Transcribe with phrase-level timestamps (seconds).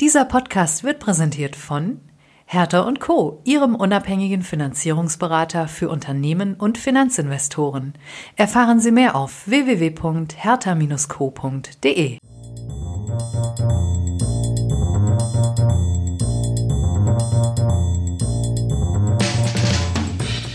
[0.00, 2.00] Dieser Podcast wird präsentiert von
[2.46, 7.92] Hertha und Co., Ihrem unabhängigen Finanzierungsberater für Unternehmen und Finanzinvestoren.
[8.34, 12.16] Erfahren Sie mehr auf www.hertha-co.de.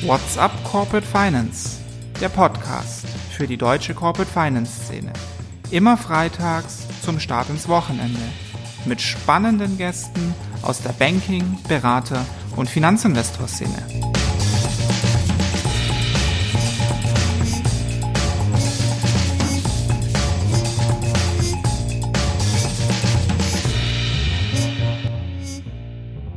[0.07, 1.81] What's up Corporate Finance?
[2.19, 5.13] Der Podcast für die deutsche Corporate Finance Szene.
[5.69, 8.21] Immer freitags zum Start ins Wochenende.
[8.85, 12.25] Mit spannenden Gästen aus der Banking-, Berater-
[12.55, 13.73] und Finanzinvestor-Szene.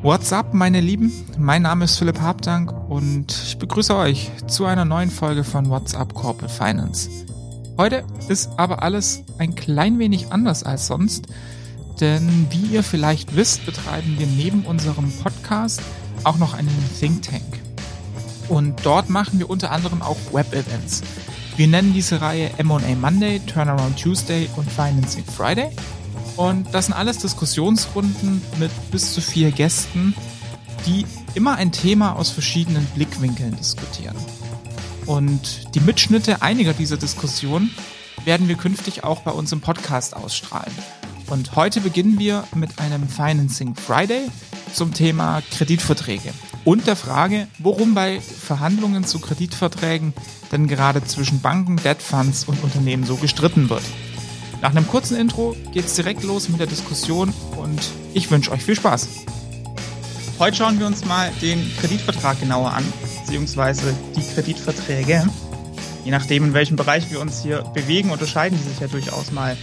[0.01, 1.13] What's up, meine Lieben?
[1.37, 5.95] Mein Name ist Philipp Habdank und ich begrüße euch zu einer neuen Folge von What's
[5.95, 7.11] up Corporate Finance.
[7.77, 11.27] Heute ist aber alles ein klein wenig anders als sonst,
[12.01, 15.81] denn wie ihr vielleicht wisst, betreiben wir neben unserem Podcast
[16.25, 16.69] auch noch einen
[16.99, 17.61] Think Tank.
[18.49, 21.03] Und dort machen wir unter anderem auch Web-Events.
[21.57, 25.71] Wir nennen diese Reihe M&A Monday, Turnaround Tuesday und Financing Friday.
[26.37, 30.15] Und das sind alles Diskussionsrunden mit bis zu vier Gästen,
[30.87, 31.05] die
[31.35, 34.17] immer ein Thema aus verschiedenen Blickwinkeln diskutieren.
[35.05, 37.71] Und die Mitschnitte einiger dieser Diskussionen
[38.25, 40.73] werden wir künftig auch bei uns im Podcast ausstrahlen.
[41.29, 44.31] Und heute beginnen wir mit einem Financing Friday
[44.73, 46.33] zum Thema Kreditverträge
[46.65, 50.15] und der Frage, worum bei Verhandlungen zu Kreditverträgen
[50.53, 53.83] denn gerade zwischen Banken, Debt Funds und Unternehmen so gestritten wird.
[54.63, 58.77] Nach einem kurzen Intro geht's direkt los mit der Diskussion und ich wünsche euch viel
[58.77, 59.09] Spaß.
[60.39, 62.85] Heute schauen wir uns mal den Kreditvertrag genauer an,
[63.21, 65.29] beziehungsweise die Kreditverträge.
[66.05, 69.59] Je nachdem, in welchem Bereich wir uns hier bewegen, unterscheiden die sich ja durchaus mal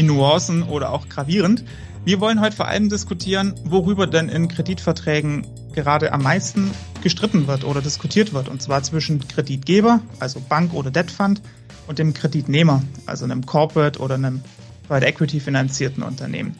[0.00, 1.62] in Nuancen oder auch gravierend.
[2.06, 6.70] Wir wollen heute vor allem diskutieren, worüber denn in Kreditverträgen gerade am meisten
[7.02, 8.48] gestritten wird oder diskutiert wird.
[8.48, 11.42] Und zwar zwischen Kreditgeber, also Bank oder Debt Fund,
[11.86, 14.40] und dem Kreditnehmer, also einem Corporate oder einem
[14.88, 16.56] Private Equity finanzierten Unternehmen.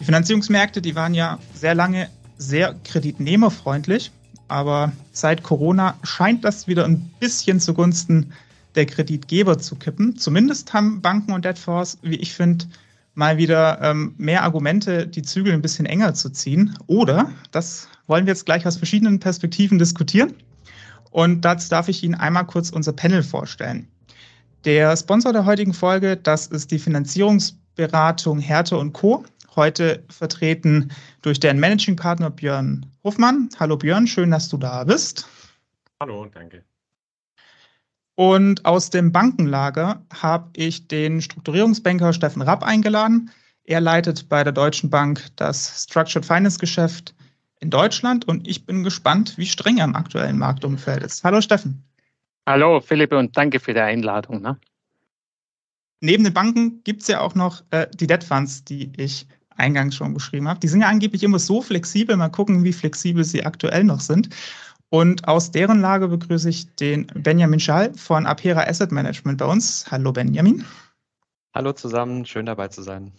[0.00, 2.08] Die Finanzierungsmärkte, die waren ja sehr lange
[2.38, 4.10] sehr kreditnehmerfreundlich,
[4.48, 8.32] aber seit Corona scheint das wieder ein bisschen zugunsten
[8.74, 10.16] der Kreditgeber zu kippen.
[10.16, 12.66] Zumindest haben Banken und Debtfonds, wie ich finde,
[13.14, 16.76] mal wieder ähm, mehr Argumente, die Zügel ein bisschen enger zu ziehen.
[16.86, 20.34] Oder, das wollen wir jetzt gleich aus verschiedenen Perspektiven diskutieren.
[21.10, 23.88] Und dazu darf ich Ihnen einmal kurz unser Panel vorstellen.
[24.64, 29.24] Der Sponsor der heutigen Folge, das ist die Finanzierungsberatung Härte und Co.
[29.56, 30.90] Heute vertreten
[31.22, 33.48] durch deren Managing Partner Björn Hofmann.
[33.58, 35.26] Hallo Björn, schön, dass du da bist.
[36.00, 36.62] Hallo, danke.
[38.14, 43.30] Und aus dem Bankenlager habe ich den Strukturierungsbanker Steffen Rapp eingeladen.
[43.64, 47.14] Er leitet bei der Deutschen Bank das Structured Finance Geschäft
[47.60, 51.22] in Deutschland und ich bin gespannt, wie streng er im aktuellen Marktumfeld ist.
[51.24, 51.84] Hallo Steffen.
[52.46, 54.42] Hallo Philipp und danke für die Einladung.
[54.42, 54.58] Ne?
[56.00, 59.94] Neben den Banken gibt es ja auch noch äh, die Debt Funds, die ich eingangs
[59.94, 60.58] schon beschrieben habe.
[60.58, 62.16] Die sind ja angeblich immer so flexibel.
[62.16, 64.30] Mal gucken, wie flexibel sie aktuell noch sind.
[64.90, 69.86] Und aus deren Lage begrüße ich den Benjamin Schall von Apera Asset Management bei uns.
[69.90, 70.64] Hallo Benjamin.
[71.54, 73.12] Hallo zusammen, schön dabei zu sein.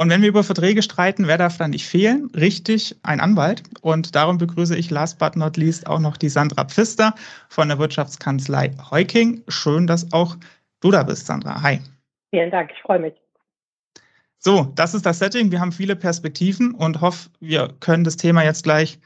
[0.00, 2.30] Und wenn wir über Verträge streiten, wer darf dann nicht fehlen?
[2.34, 3.64] Richtig, ein Anwalt.
[3.82, 7.14] Und darum begrüße ich last but not least auch noch die Sandra Pfister
[7.48, 9.42] von der Wirtschaftskanzlei Heuking.
[9.48, 10.36] Schön, dass auch
[10.80, 11.60] du da bist, Sandra.
[11.62, 11.80] Hi.
[12.30, 13.14] Vielen Dank, ich freue mich.
[14.38, 15.50] So, das ist das Setting.
[15.50, 18.98] Wir haben viele Perspektiven und hoffe, wir können das Thema jetzt gleich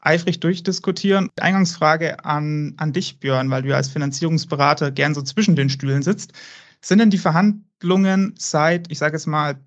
[0.00, 1.30] eifrig durchdiskutieren.
[1.40, 6.32] Eingangsfrage an, an dich, Björn, weil du als Finanzierungsberater gern so zwischen den Stühlen sitzt.
[6.80, 9.58] Sind denn die Verhandlungen seit, ich sage jetzt mal,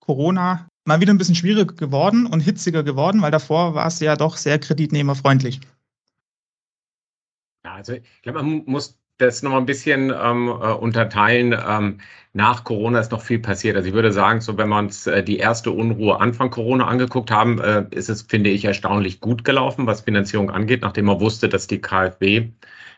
[0.00, 4.16] Corona mal wieder ein bisschen schwieriger geworden und hitziger geworden, weil davor war es ja
[4.16, 5.60] doch sehr kreditnehmerfreundlich.
[7.64, 11.54] Ja, also ich glaube, man muss das nochmal ein bisschen ähm, äh, unterteilen.
[11.66, 11.98] Ähm,
[12.34, 13.76] nach Corona ist noch viel passiert.
[13.76, 17.30] Also ich würde sagen, so wenn wir uns äh, die erste Unruhe Anfang Corona angeguckt
[17.30, 21.48] haben, äh, ist es, finde ich, erstaunlich gut gelaufen, was Finanzierung angeht, nachdem man wusste,
[21.48, 22.48] dass die KfW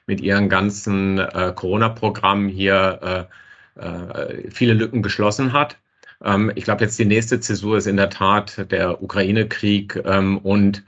[0.06, 3.28] mit ihren ganzen äh, Corona-Programmen hier
[3.76, 5.78] äh, äh, viele Lücken geschlossen hat.
[6.22, 10.84] Ähm, ich glaube, jetzt die nächste Zäsur ist in der Tat der Ukraine-Krieg ähm, und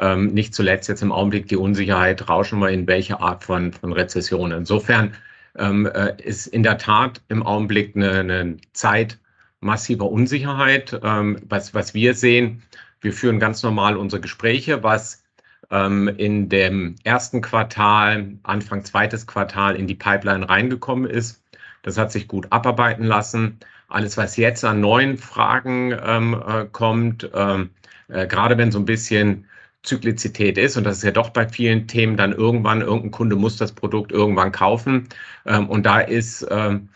[0.00, 3.92] ähm, nicht zuletzt jetzt im Augenblick die Unsicherheit, rauschen wir in welche Art von, von
[3.92, 4.50] Rezession.
[4.50, 5.14] Insofern
[5.58, 9.18] ähm, äh, ist in der Tat im Augenblick eine, eine Zeit
[9.60, 10.98] massiver Unsicherheit.
[11.02, 12.62] Ähm, was, was wir sehen,
[13.02, 15.22] wir führen ganz normal unsere Gespräche, was
[15.70, 21.42] ähm, in dem ersten Quartal, Anfang zweites Quartal in die Pipeline reingekommen ist.
[21.82, 23.58] Das hat sich gut abarbeiten lassen.
[23.88, 27.70] alles, was jetzt an neuen Fragen ähm, äh, kommt, ähm,
[28.08, 29.46] äh, gerade wenn so ein bisschen
[29.82, 33.56] Zyklizität ist, und das ist ja doch bei vielen Themen dann irgendwann, irgendein Kunde muss
[33.56, 35.08] das Produkt irgendwann kaufen.
[35.46, 36.90] Ähm, und da ist, ähm,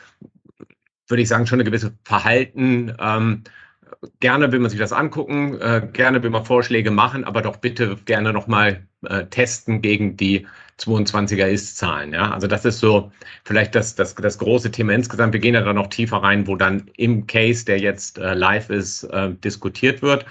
[1.08, 2.94] würde ich sagen, schon eine gewisse Verhalten.
[2.98, 3.44] Ähm,
[4.20, 7.96] gerne will man sich das angucken, äh, gerne will man Vorschläge machen, aber doch bitte
[8.04, 10.46] gerne nochmal äh, testen gegen die
[10.78, 12.12] 22er Ist-Zahlen.
[12.12, 12.32] Ja?
[12.32, 13.12] Also das ist so
[13.44, 15.32] vielleicht das, das, das große Thema insgesamt.
[15.32, 18.70] Wir gehen ja da noch tiefer rein, wo dann im Case, der jetzt äh, live
[18.70, 20.26] ist, äh, diskutiert wird.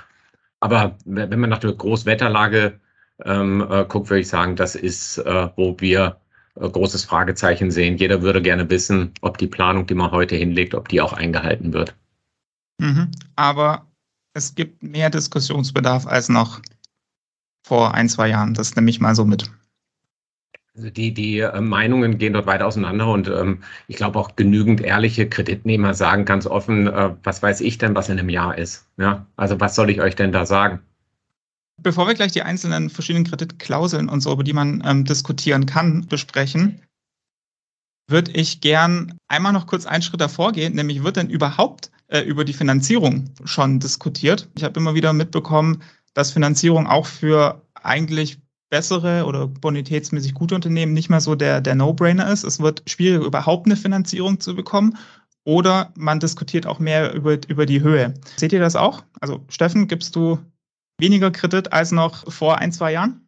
[0.64, 2.80] Aber wenn man nach der Großwetterlage
[3.26, 6.22] ähm, äh, guckt, würde ich sagen, das ist, äh, wo wir
[6.56, 7.98] äh, großes Fragezeichen sehen.
[7.98, 11.74] Jeder würde gerne wissen, ob die Planung, die man heute hinlegt, ob die auch eingehalten
[11.74, 11.98] wird.
[12.80, 13.12] Mhm.
[13.36, 13.88] Aber
[14.34, 16.62] es gibt mehr Diskussionsbedarf als noch
[17.68, 18.54] vor ein, zwei Jahren.
[18.54, 19.52] Das nehme ich mal so mit.
[20.76, 24.82] Also die, die äh, Meinungen gehen dort weit auseinander und ähm, ich glaube auch genügend
[24.82, 28.88] ehrliche Kreditnehmer sagen ganz offen, äh, was weiß ich denn, was in einem Jahr ist.
[28.98, 29.28] Ja?
[29.36, 30.80] Also was soll ich euch denn da sagen?
[31.82, 36.08] Bevor wir gleich die einzelnen verschiedenen Kreditklauseln und so, über die man ähm, diskutieren kann,
[36.08, 36.82] besprechen,
[38.08, 42.22] würde ich gern einmal noch kurz einen Schritt davor gehen, nämlich wird denn überhaupt äh,
[42.22, 44.50] über die Finanzierung schon diskutiert?
[44.56, 45.84] Ich habe immer wieder mitbekommen,
[46.14, 48.43] dass Finanzierung auch für eigentlich
[48.74, 52.44] bessere oder bonitätsmäßig gute Unternehmen nicht mehr so der, der No-Brainer ist.
[52.44, 54.98] Es wird schwieriger, überhaupt eine Finanzierung zu bekommen.
[55.44, 58.16] Oder man diskutiert auch mehr über, über die Höhe.
[58.36, 59.04] Seht ihr das auch?
[59.22, 60.40] Also Steffen, gibst du
[60.98, 63.22] weniger Kredit als noch vor ein, zwei Jahren?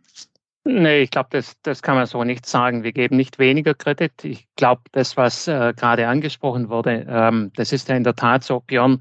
[0.63, 2.81] Nee, ich glaube, das, das kann man so nicht sagen.
[2.81, 4.23] Wir geben nicht weniger Kredit.
[4.23, 8.43] Ich glaube, das, was äh, gerade angesprochen wurde, ähm, das ist ja in der Tat
[8.43, 8.97] so, Björn.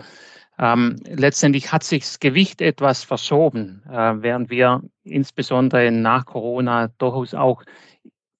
[0.59, 7.35] Ähm, letztendlich hat sich das Gewicht etwas verschoben, äh, während wir insbesondere nach Corona durchaus
[7.35, 7.65] auch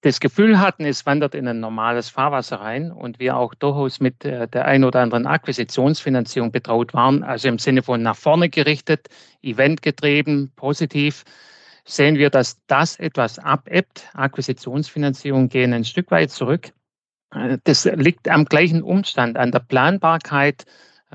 [0.05, 4.23] das Gefühl hatten, es wandert in ein normales Fahrwasser rein und wir auch durchaus mit
[4.23, 9.07] äh, der ein oder anderen Akquisitionsfinanzierung betraut waren, also im Sinne von nach vorne gerichtet,
[9.41, 11.23] eventgetrieben, positiv,
[11.85, 14.07] sehen wir, dass das etwas abebbt.
[14.13, 16.71] Akquisitionsfinanzierung gehen ein Stück weit zurück.
[17.33, 20.65] Äh, das liegt am gleichen Umstand, an der Planbarkeit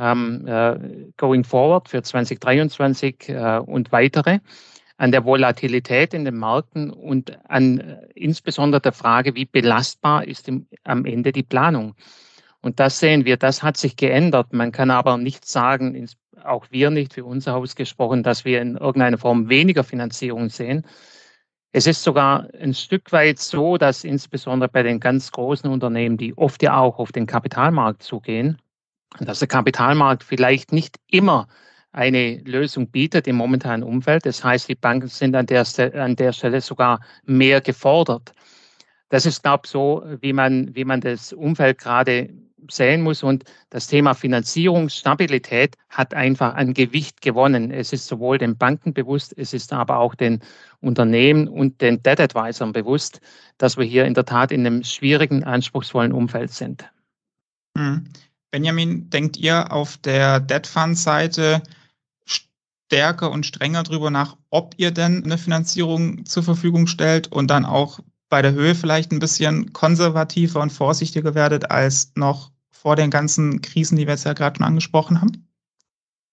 [0.00, 0.79] ähm, äh,
[1.17, 4.41] going forward für 2023 äh, und weitere,
[4.97, 10.49] an der Volatilität in den Märkten und an äh, insbesondere der Frage, wie belastbar ist
[10.49, 11.94] im, am Ende die Planung.
[12.62, 14.52] Und das sehen wir, das hat sich geändert.
[14.52, 16.06] Man kann aber nicht sagen,
[16.44, 20.87] auch wir nicht für unser Haus gesprochen, dass wir in irgendeiner Form weniger Finanzierung sehen.
[21.73, 26.37] Es ist sogar ein Stück weit so, dass insbesondere bei den ganz großen Unternehmen, die
[26.37, 28.61] oft ja auch auf den Kapitalmarkt zugehen,
[29.19, 31.49] dass der Kapitalmarkt vielleicht nicht immer
[31.93, 34.25] eine Lösung bietet im momentanen Umfeld.
[34.25, 35.65] Das heißt, die Banken sind an der,
[35.95, 38.33] an der Stelle sogar mehr gefordert.
[39.09, 42.31] Das ist, glaube ich, so, wie man, wie man das Umfeld gerade
[42.71, 43.25] sehen muss.
[43.25, 47.73] Und das Thema Finanzierungsstabilität hat einfach an Gewicht gewonnen.
[47.73, 50.41] Es ist sowohl den Banken bewusst, es ist aber auch den
[50.81, 53.21] Unternehmen und den Debt Advisern bewusst,
[53.59, 56.89] dass wir hier in der Tat in einem schwierigen, anspruchsvollen Umfeld sind.
[58.50, 61.62] Benjamin, denkt ihr auf der Debt Fund Seite
[62.25, 67.64] stärker und strenger darüber nach, ob ihr denn eine Finanzierung zur Verfügung stellt und dann
[67.64, 73.11] auch bei der Höhe vielleicht ein bisschen konservativer und vorsichtiger werdet als noch vor den
[73.11, 75.47] ganzen Krisen, die wir jetzt ja gerade schon angesprochen haben?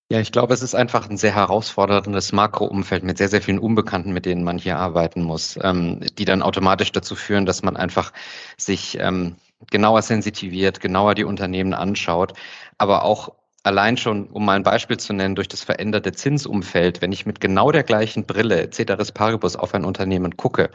[0.10, 4.14] Ja, ich glaube, es ist einfach ein sehr herausforderndes Makroumfeld mit sehr, sehr vielen Unbekannten,
[4.14, 8.14] mit denen man hier arbeiten muss, ähm, die dann automatisch dazu führen, dass man einfach
[8.56, 9.36] sich ähm,
[9.72, 12.34] genauer sensitiviert, genauer die Unternehmen anschaut,
[12.78, 13.30] aber auch
[13.64, 17.42] allein schon, um mal ein Beispiel zu nennen, durch das veränderte Zinsumfeld, wenn ich mit
[17.42, 20.70] genau der gleichen Brille, Ceteris Paribus, auf ein Unternehmen gucke,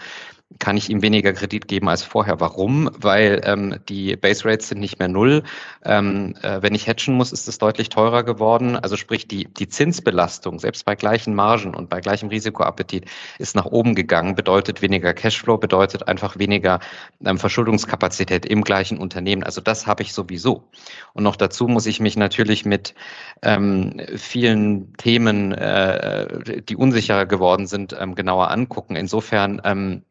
[0.58, 2.40] kann ich ihm weniger Kredit geben als vorher.
[2.40, 2.90] Warum?
[2.96, 5.42] Weil ähm, die Base Rates sind nicht mehr null.
[5.84, 8.76] Ähm, äh, wenn ich hatchen muss, ist es deutlich teurer geworden.
[8.76, 13.06] Also sprich, die, die Zinsbelastung, selbst bei gleichen Margen und bei gleichem Risikoappetit,
[13.38, 16.80] ist nach oben gegangen, bedeutet weniger Cashflow, bedeutet einfach weniger
[17.24, 19.42] ähm, Verschuldungskapazität im gleichen Unternehmen.
[19.42, 20.68] Also das habe ich sowieso.
[21.12, 22.94] Und noch dazu muss ich mich natürlich mit
[23.42, 28.96] ähm, vielen Themen, äh, die unsicherer geworden sind, ähm, genauer angucken.
[28.96, 30.02] Insofern ähm,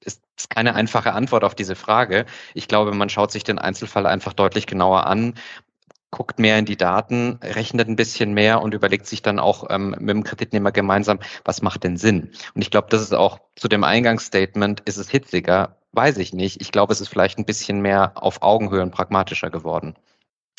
[0.00, 2.26] ist keine einfache Antwort auf diese Frage.
[2.54, 5.34] Ich glaube, man schaut sich den Einzelfall einfach deutlich genauer an,
[6.10, 9.96] guckt mehr in die Daten, rechnet ein bisschen mehr und überlegt sich dann auch ähm,
[9.98, 12.30] mit dem Kreditnehmer gemeinsam, was macht denn Sinn?
[12.54, 15.78] Und ich glaube, das ist auch zu dem Eingangsstatement, ist es hitziger?
[15.92, 16.60] Weiß ich nicht.
[16.60, 19.94] Ich glaube, es ist vielleicht ein bisschen mehr auf Augenhöhe und pragmatischer geworden.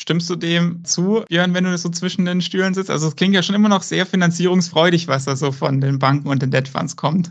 [0.00, 2.90] Stimmst du dem zu, Jörn, wenn du so zwischen den Stühlen sitzt?
[2.90, 6.28] Also es klingt ja schon immer noch sehr finanzierungsfreudig, was da so von den Banken
[6.28, 7.30] und den Debt Funds kommt.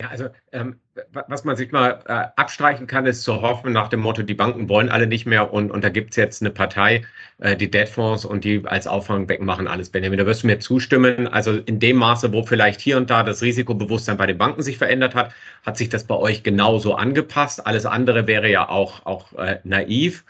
[0.00, 0.80] Ja, also ähm,
[1.28, 4.68] was man sich mal äh, abstreichen kann, ist zu hoffen nach dem Motto, die Banken
[4.68, 7.04] wollen alle nicht mehr und, und da gibt es jetzt eine Partei,
[7.38, 9.90] äh, die Debtfonds und die als Auffangbecken machen alles.
[9.90, 11.28] Benjamin, da wirst du mir zustimmen.
[11.28, 14.78] Also in dem Maße, wo vielleicht hier und da das Risikobewusstsein bei den Banken sich
[14.78, 15.32] verändert hat,
[15.64, 17.64] hat sich das bei euch genauso angepasst.
[17.64, 20.24] Alles andere wäre ja auch, auch äh, naiv.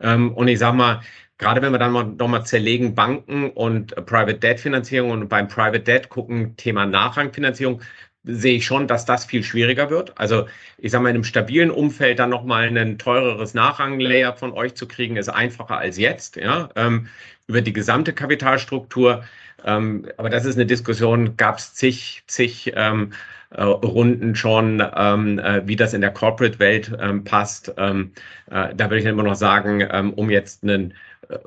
[0.00, 1.00] Ähm, und ich sag mal,
[1.38, 5.80] gerade wenn wir dann mal, nochmal zerlegen Banken und Private Debt Finanzierung und beim Private
[5.80, 7.80] Debt gucken, Thema Nachrangfinanzierung,
[8.28, 10.12] sehe ich schon, dass das viel schwieriger wird.
[10.18, 14.74] Also ich sage mal, in einem stabilen Umfeld dann nochmal ein teureres Nachranglayer von euch
[14.74, 17.08] zu kriegen, ist einfacher als jetzt, ja, ähm,
[17.46, 19.24] über die gesamte Kapitalstruktur.
[19.64, 23.12] Ähm, aber das ist eine Diskussion, gab es zig, zig ähm,
[23.50, 27.72] äh, Runden schon, ähm, äh, wie das in der Corporate-Welt ähm, passt.
[27.78, 28.12] Ähm,
[28.50, 30.92] äh, da würde ich immer noch sagen, um jetzt einen
[31.28, 31.38] äh,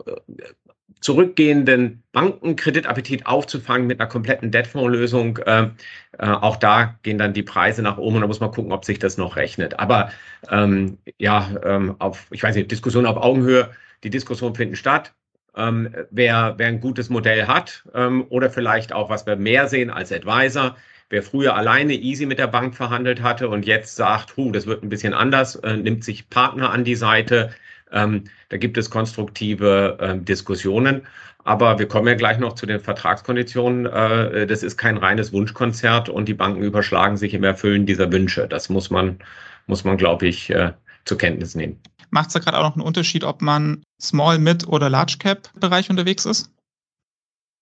[1.02, 5.38] zurückgehenden Bankenkreditappetit aufzufangen mit einer kompletten Debtfondslösung.
[5.40, 5.70] Äh,
[6.18, 8.86] äh, auch da gehen dann die Preise nach oben und da muss man gucken, ob
[8.86, 9.80] sich das noch rechnet.
[9.80, 10.12] Aber
[10.50, 13.72] ähm, ja, ähm, auf, ich weiß nicht, Diskussion auf Augenhöhe,
[14.04, 15.14] die Diskussionen finden statt.
[15.58, 19.90] Ähm, wer, wer ein gutes Modell hat ähm, oder vielleicht auch, was wir mehr sehen
[19.90, 20.78] als Advisor,
[21.10, 24.82] wer früher alleine easy mit der Bank verhandelt hatte und jetzt sagt, hu, das wird
[24.82, 27.52] ein bisschen anders, äh, nimmt sich Partner an die Seite,
[27.92, 31.02] ähm, da gibt es konstruktive äh, Diskussionen.
[31.44, 33.86] Aber wir kommen ja gleich noch zu den Vertragskonditionen.
[33.88, 38.48] Äh, das ist kein reines Wunschkonzert und die Banken überschlagen sich im Erfüllen dieser Wünsche.
[38.48, 39.20] Das muss man,
[39.68, 40.74] muss man, glaube ich, äh,
[41.06, 41.80] zur Kenntnis nehmen.
[42.12, 45.50] Macht es da gerade auch noch einen Unterschied, ob man Small, Mid oder Large Cap
[45.60, 46.52] Bereich unterwegs ist?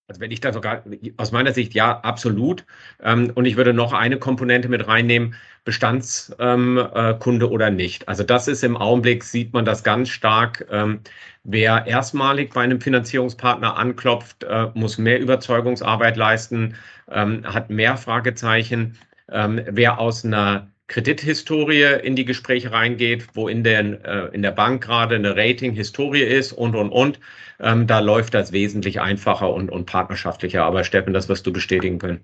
[0.09, 0.83] Also wenn ich da sogar,
[1.17, 2.65] aus meiner Sicht ja, absolut.
[3.01, 5.35] Ähm, und ich würde noch eine Komponente mit reinnehmen,
[5.65, 8.07] Bestandskunde ähm, äh, oder nicht.
[8.07, 10.65] Also das ist im Augenblick, sieht man das ganz stark.
[10.71, 11.01] Ähm,
[11.43, 16.75] wer erstmalig bei einem Finanzierungspartner anklopft, äh, muss mehr Überzeugungsarbeit leisten,
[17.11, 18.95] hat mehr Fragezeichen.
[19.27, 24.83] wer aus einer Kredithistorie in die Gespräche reingeht, wo in, den, äh, in der Bank
[24.83, 27.19] gerade eine Rating-Historie ist und, und, und.
[27.59, 30.63] Ähm, da läuft das wesentlich einfacher und, und partnerschaftlicher.
[30.63, 32.21] Aber Steffen, das wirst du bestätigen können.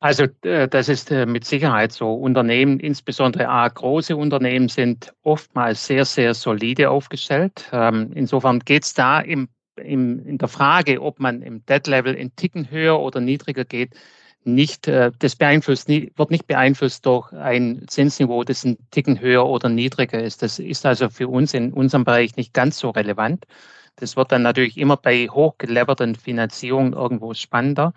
[0.00, 2.14] Also äh, das ist äh, mit Sicherheit so.
[2.14, 7.68] Unternehmen, insbesondere A, große Unternehmen, sind oftmals sehr, sehr solide aufgestellt.
[7.72, 12.34] Ähm, insofern geht es da im, im, in der Frage, ob man im Debt-Level in
[12.36, 13.94] Ticken höher oder niedriger geht,
[14.44, 19.68] nicht, äh, das beeinflusst, wird nicht beeinflusst durch ein Zinsniveau, das ein Ticken höher oder
[19.68, 20.42] niedriger ist.
[20.42, 23.46] Das ist also für uns in unserem Bereich nicht ganz so relevant.
[23.96, 27.92] Das wird dann natürlich immer bei hochgeleverten Finanzierungen irgendwo spannender.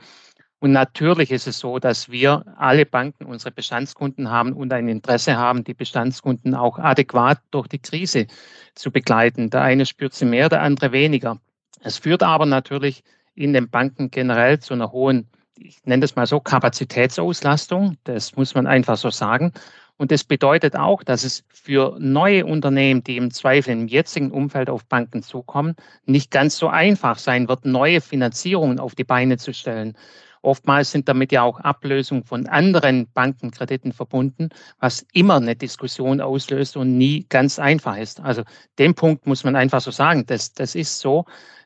[0.60, 5.36] Und natürlich ist es so, dass wir alle Banken unsere Bestandskunden haben und ein Interesse
[5.36, 8.28] haben, die Bestandskunden auch adäquat durch die Krise
[8.76, 9.50] zu begleiten.
[9.50, 11.40] Der eine spürt sie mehr, der andere weniger.
[11.82, 15.28] Es führt aber natürlich in den Banken generell zu einer hohen
[15.64, 17.98] ich nenne das mal so, Kapazitätsauslastung.
[18.04, 19.54] Das muss man einfach so sagen.
[19.98, 24.70] Und das bedeutet auch, dass es für neue Unternehmen, die im Zweifel im jetzigen Umfeld
[24.70, 25.76] auf Banken zukommen,
[26.06, 29.96] nicht ganz so einfach sein wird, neue Finanzierungen auf die Beine zu stellen.
[30.42, 34.50] Oftmals sind damit ja auch Ablösungen von anderen Bankenkrediten verbunden,
[34.80, 38.22] was immer eine Diskussion auslöst und nie ganz einfach ist.
[38.22, 38.42] Also
[38.80, 40.26] den Punkt muss man einfach so sagen.
[40.26, 41.26] Das, das ist so.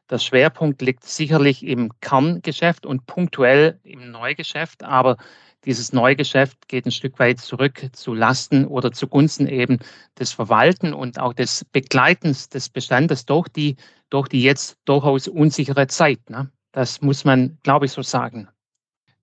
[0.09, 5.17] Der Schwerpunkt liegt sicherlich im Kerngeschäft und punktuell im Neugeschäft, aber
[5.65, 9.79] dieses Neugeschäft geht ein Stück weit zurück zu Lasten oder zugunsten eben
[10.19, 13.75] des Verwalten und auch des Begleitens des Bestandes durch die,
[14.11, 16.29] durch die jetzt durchaus unsichere Zeit.
[16.29, 16.51] Ne?
[16.71, 18.47] Das muss man, glaube ich, so sagen.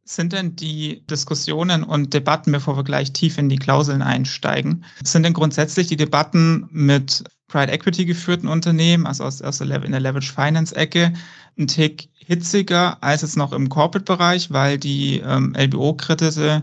[0.04, 5.22] Sind denn die Diskussionen und Debatten, bevor wir gleich tief in die Klauseln einsteigen, sind
[5.22, 7.22] denn grundsätzlich die Debatten mit
[7.52, 11.12] Private Equity geführten Unternehmen, also aus, aus der, in der Leverage Finance Ecke,
[11.58, 16.62] ein Tick hitziger als jetzt noch im Corporate-Bereich, weil die ähm, LBO-Kredite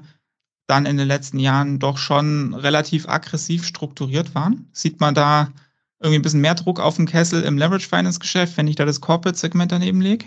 [0.65, 4.67] dann in den letzten Jahren doch schon relativ aggressiv strukturiert waren.
[4.72, 5.51] Sieht man da
[6.00, 8.86] irgendwie ein bisschen mehr Druck auf den Kessel im Leverage Finance Geschäft, wenn ich da
[8.86, 10.25] das Corporate-Segment daneben lege?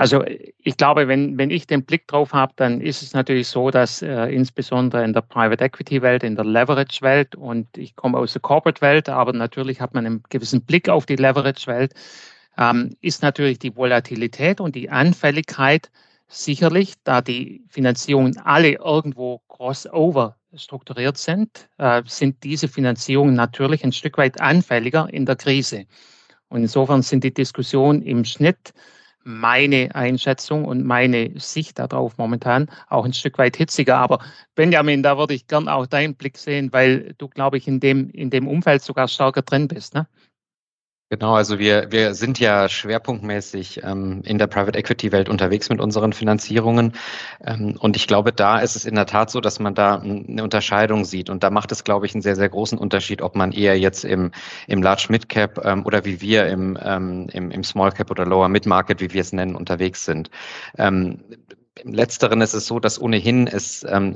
[0.00, 3.70] Also ich glaube, wenn, wenn ich den Blick drauf habe, dann ist es natürlich so,
[3.70, 8.16] dass äh, insbesondere in der Private Equity Welt, in der Leverage Welt und ich komme
[8.16, 11.92] aus der Corporate Welt, aber natürlich hat man einen gewissen Blick auf die Leverage Welt,
[12.56, 15.90] ähm, ist natürlich die Volatilität und die Anfälligkeit
[16.28, 23.92] sicherlich, da die Finanzierungen alle irgendwo crossover strukturiert sind, äh, sind diese Finanzierungen natürlich ein
[23.92, 25.84] Stück weit anfälliger in der Krise.
[26.48, 28.72] Und insofern sind die Diskussionen im Schnitt
[29.24, 33.98] meine Einschätzung und meine Sicht darauf momentan auch ein Stück weit hitziger.
[33.98, 34.20] Aber
[34.54, 38.10] Benjamin, da würde ich gern auch deinen Blick sehen, weil du, glaube ich, in dem,
[38.10, 39.94] in dem Umfeld sogar stärker drin bist.
[39.94, 40.06] Ne?
[41.12, 45.80] Genau, also wir, wir sind ja schwerpunktmäßig ähm, in der Private Equity Welt unterwegs mit
[45.80, 46.92] unseren Finanzierungen.
[47.44, 50.44] Ähm, und ich glaube, da ist es in der Tat so, dass man da eine
[50.44, 51.28] Unterscheidung sieht.
[51.28, 54.04] Und da macht es, glaube ich, einen sehr, sehr großen Unterschied, ob man eher jetzt
[54.04, 54.30] im,
[54.68, 58.24] im Large Mid Cap ähm, oder wie wir im, ähm, im, im Small Cap oder
[58.24, 60.30] Lower Mid Market, wie wir es nennen, unterwegs sind.
[60.78, 61.18] Ähm,
[61.82, 64.14] im Letzteren ist es so, dass ohnehin es ähm,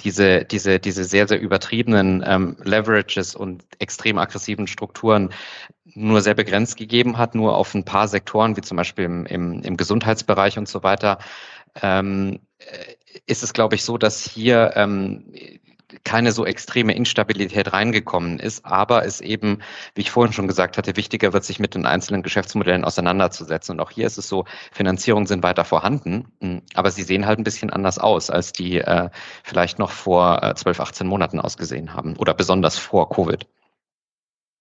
[0.00, 5.30] diese, diese, diese sehr, sehr übertriebenen ähm, Leverages und extrem aggressiven Strukturen
[5.84, 9.62] nur sehr begrenzt gegeben hat, nur auf ein paar Sektoren, wie zum Beispiel im, im,
[9.62, 11.18] im Gesundheitsbereich und so weiter,
[11.82, 12.94] ähm, äh,
[13.26, 15.24] ist es, glaube ich, so, dass hier ähm,
[16.04, 19.60] keine so extreme Instabilität reingekommen ist, aber es eben,
[19.94, 23.74] wie ich vorhin schon gesagt hatte, wichtiger wird, sich mit den einzelnen Geschäftsmodellen auseinanderzusetzen.
[23.74, 27.38] Und auch hier ist es so, Finanzierungen sind weiter vorhanden, hm, aber sie sehen halt
[27.38, 29.10] ein bisschen anders aus, als die äh,
[29.42, 33.46] vielleicht noch vor äh, 12, 18 Monaten ausgesehen haben oder besonders vor Covid.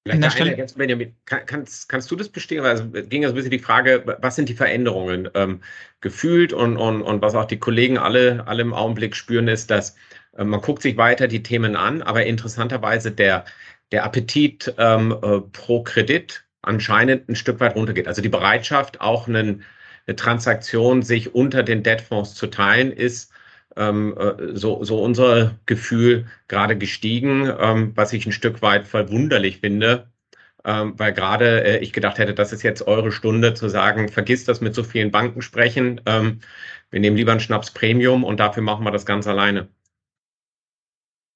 [0.06, 2.66] Vielleicht eine jetzt, Benjamin, kann, kannst, kannst du das bestätigen?
[2.66, 5.30] Also ging ja so ein bisschen die Frage, was sind die Veränderungen?
[5.34, 5.62] Ähm,
[6.02, 9.92] gefühlt und, und, und was auch die Kollegen alle, alle im Augenblick spüren, ist, dass
[9.92, 9.94] äh,
[10.38, 13.46] man guckt sich weiter die Themen an, aber interessanterweise der,
[13.92, 18.08] der Appetit ähm, äh, pro Kredit anscheinend ein Stück weit runtergeht.
[18.08, 19.64] Also die Bereitschaft, auch einen,
[20.08, 23.32] eine Transaktion sich unter den Debtfonds zu teilen, ist
[23.76, 29.60] ähm, äh, so, so unser Gefühl gerade gestiegen, ähm, was ich ein Stück weit verwunderlich
[29.60, 30.12] finde,
[30.66, 34.46] ähm, weil gerade äh, ich gedacht hätte, das ist jetzt eure Stunde zu sagen, vergiss
[34.46, 36.02] das mit so vielen Banken sprechen.
[36.06, 36.40] Ähm,
[36.92, 39.68] wir nehmen lieber einen Schnaps Premium und dafür machen wir das ganz alleine.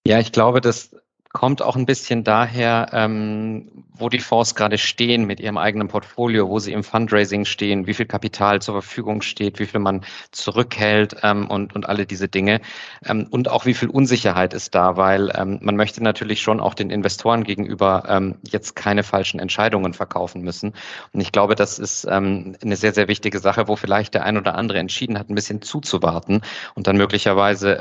[0.08, 0.96] Ja, ich glaube, das
[1.38, 6.50] kommt auch ein bisschen daher, ähm, wo die Fonds gerade stehen mit ihrem eigenen Portfolio,
[6.50, 11.16] wo sie im Fundraising stehen, wie viel Kapital zur Verfügung steht, wie viel man zurückhält
[11.22, 12.60] ähm, und, und alle diese Dinge.
[13.06, 16.74] Ähm, und auch wie viel Unsicherheit ist da, weil ähm, man möchte natürlich schon auch
[16.74, 20.74] den Investoren gegenüber ähm, jetzt keine falschen Entscheidungen verkaufen müssen.
[21.14, 24.38] Und ich glaube, das ist ähm, eine sehr, sehr wichtige Sache, wo vielleicht der ein
[24.38, 26.42] oder andere entschieden hat, ein bisschen zuzuwarten
[26.74, 27.78] und dann möglicherweise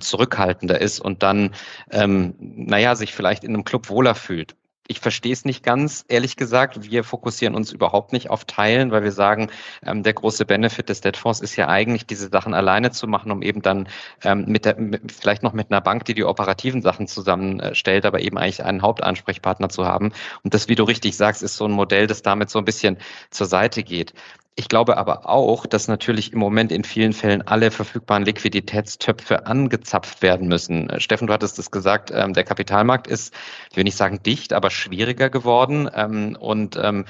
[0.00, 1.50] zurückhaltender ist und dann,
[1.90, 4.56] ähm, naja, sich vielleicht in einem Club wohler fühlt
[4.88, 6.82] ich verstehe es nicht ganz, ehrlich gesagt.
[6.90, 9.50] Wir fokussieren uns überhaupt nicht auf Teilen, weil wir sagen,
[9.84, 13.42] ähm, der große Benefit des Debtfonds ist ja eigentlich, diese Sachen alleine zu machen, um
[13.42, 13.88] eben dann
[14.22, 18.20] ähm, mit der, mit, vielleicht noch mit einer Bank, die die operativen Sachen zusammenstellt, aber
[18.20, 20.12] eben eigentlich einen Hauptansprechpartner zu haben.
[20.42, 22.98] Und das, wie du richtig sagst, ist so ein Modell, das damit so ein bisschen
[23.30, 24.14] zur Seite geht.
[24.58, 30.22] Ich glaube aber auch, dass natürlich im Moment in vielen Fällen alle verfügbaren Liquiditätstöpfe angezapft
[30.22, 30.88] werden müssen.
[30.88, 33.34] Äh, Steffen, du hattest es gesagt, ähm, der Kapitalmarkt ist,
[33.70, 35.90] ich will nicht sagen dicht, aber schwieriger geworden.
[35.94, 37.04] Ähm, und ähm,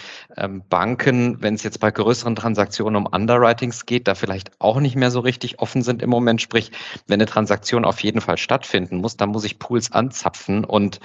[0.69, 5.13] Banken, wenn es jetzt bei größeren Transaktionen um Underwritings geht, da vielleicht auch nicht mehr
[5.13, 6.43] so richtig offen sind im Moment.
[6.43, 6.73] Sprich,
[7.07, 10.99] wenn eine Transaktion auf jeden Fall stattfinden muss, dann muss ich Pools anzapfen und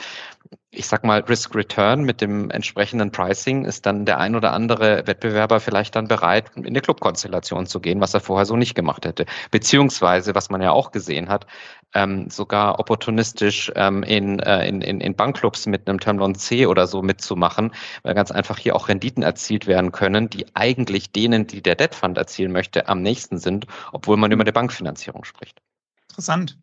[0.73, 5.05] ich sag mal, Risk Return mit dem entsprechenden Pricing ist dann der ein oder andere
[5.05, 9.05] Wettbewerber vielleicht dann bereit, in eine Clubkonstellation zu gehen, was er vorher so nicht gemacht
[9.05, 9.25] hätte.
[9.51, 11.45] Beziehungsweise, was man ja auch gesehen hat,
[11.93, 16.87] ähm, sogar opportunistisch ähm, in, äh, in, in, in Bankclubs mit einem Termloan C oder
[16.87, 21.61] so mitzumachen, weil ganz einfach hier auch Renditen erzielt werden können, die eigentlich denen, die
[21.61, 25.61] der Debt Fund erzielen möchte, am nächsten sind, obwohl man über eine Bankfinanzierung spricht.
[26.07, 26.57] Interessant.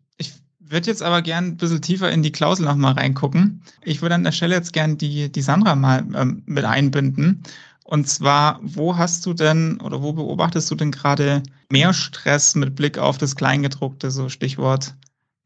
[0.69, 3.63] Würde jetzt aber gern ein bisschen tiefer in die Klausel nochmal reingucken.
[3.83, 7.41] Ich würde an der Stelle jetzt gern die, die Sandra mal ähm, mit einbinden.
[7.83, 12.75] Und zwar, wo hast du denn oder wo beobachtest du denn gerade mehr Stress mit
[12.75, 14.93] Blick auf das Kleingedruckte, so Stichwort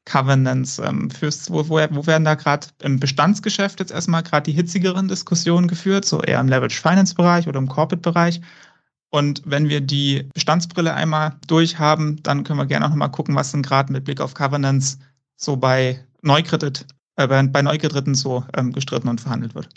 [0.04, 0.80] Covenants?
[0.80, 5.08] Ähm, fürs, wo, wo, wo werden da gerade im Bestandsgeschäft jetzt erstmal gerade die hitzigeren
[5.08, 8.42] Diskussionen geführt, so eher im Leverage Finance Bereich oder im Corporate Bereich?
[9.10, 13.36] Und wenn wir die Bestandsbrille einmal durch haben, dann können wir gerne auch nochmal gucken,
[13.36, 14.98] was denn gerade mit Blick auf Governance
[15.36, 16.86] so bei Neukredit,
[17.18, 19.70] äh, bei Neukrediten so ähm, gestritten und verhandelt wird.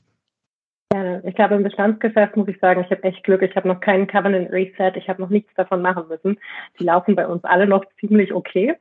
[0.93, 3.43] Ja, ich glaube, im Bestandsgeschäft muss ich sagen, ich habe echt Glück.
[3.43, 4.93] Ich habe noch keinen Covenant Reset.
[4.95, 6.39] Ich habe noch nichts davon machen müssen.
[6.79, 8.77] Die laufen bei uns alle noch ziemlich okay.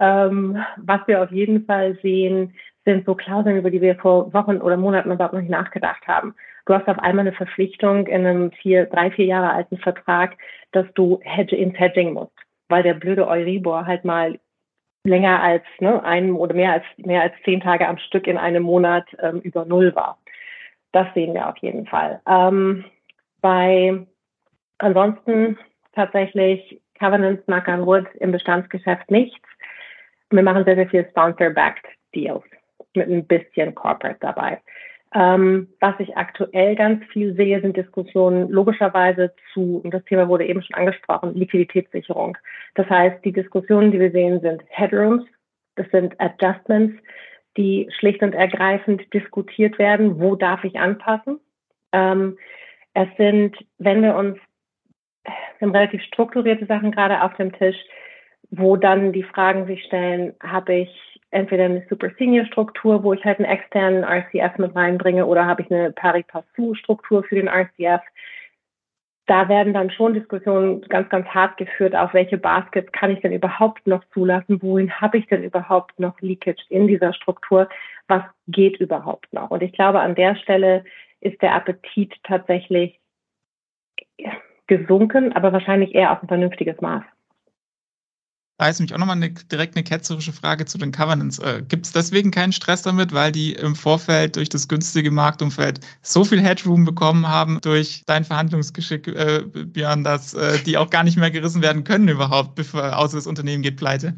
[0.00, 4.58] Ähm, was wir auf jeden Fall sehen, sind so Klauseln, über die wir vor Wochen
[4.58, 6.34] oder Monaten überhaupt noch nicht nachgedacht haben.
[6.66, 10.36] Du hast auf einmal eine Verpflichtung in einem vier, drei, vier Jahre alten Vertrag,
[10.72, 12.32] dass du Hedge ins Hedging musst,
[12.68, 14.38] weil der blöde Euribor halt mal
[15.04, 18.62] länger als ne, ein oder mehr als mehr als zehn Tage am Stück in einem
[18.62, 20.18] Monat ähm, über Null war.
[20.92, 22.20] Das sehen wir auf jeden Fall.
[22.28, 22.84] Ähm,
[23.40, 24.06] bei
[24.78, 25.58] ansonsten
[25.92, 29.46] tatsächlich Covenants, Knock on Wood im Bestandsgeschäft nichts.
[30.30, 32.44] Wir machen sehr, sehr viel Sponsor-Backed Deals
[32.94, 34.60] mit ein bisschen Corporate dabei.
[35.14, 40.46] Ähm, was ich aktuell ganz viel sehe, sind Diskussionen logischerweise zu, und das Thema wurde
[40.46, 42.36] eben schon angesprochen, Liquiditätssicherung.
[42.74, 45.24] Das heißt, die Diskussionen, die wir sehen, sind Headrooms,
[45.76, 47.00] das sind Adjustments,
[47.56, 51.38] die schlicht und ergreifend diskutiert werden, wo darf ich anpassen.
[51.92, 52.36] Ähm,
[52.96, 54.38] Es sind, wenn wir uns,
[55.60, 57.76] haben relativ strukturierte Sachen gerade auf dem Tisch,
[58.50, 63.24] wo dann die Fragen sich stellen, habe ich entweder eine Super Senior Struktur, wo ich
[63.24, 67.48] halt einen externen RCF mit reinbringe, oder habe ich eine Pari Passu Struktur für den
[67.48, 68.02] RCF.
[69.26, 73.32] Da werden dann schon Diskussionen ganz, ganz hart geführt, auf welche Baskets kann ich denn
[73.32, 77.68] überhaupt noch zulassen, wohin habe ich denn überhaupt noch Leakage in dieser Struktur,
[78.06, 79.50] was geht überhaupt noch.
[79.50, 80.84] Und ich glaube, an der Stelle
[81.20, 83.00] ist der Appetit tatsächlich
[84.66, 87.04] gesunken, aber wahrscheinlich eher auf ein vernünftiges Maß.
[88.64, 91.38] Da ist mich auch nochmal eine, direkt eine ketzerische Frage zu den Covenants.
[91.38, 95.80] Äh, Gibt es deswegen keinen Stress damit, weil die im Vorfeld durch das günstige Marktumfeld
[96.00, 101.04] so viel Headroom bekommen haben durch dein Verhandlungsgeschick, äh, Björn, dass äh, die auch gar
[101.04, 104.14] nicht mehr gerissen werden können überhaupt, bevor, außer das Unternehmen geht pleite?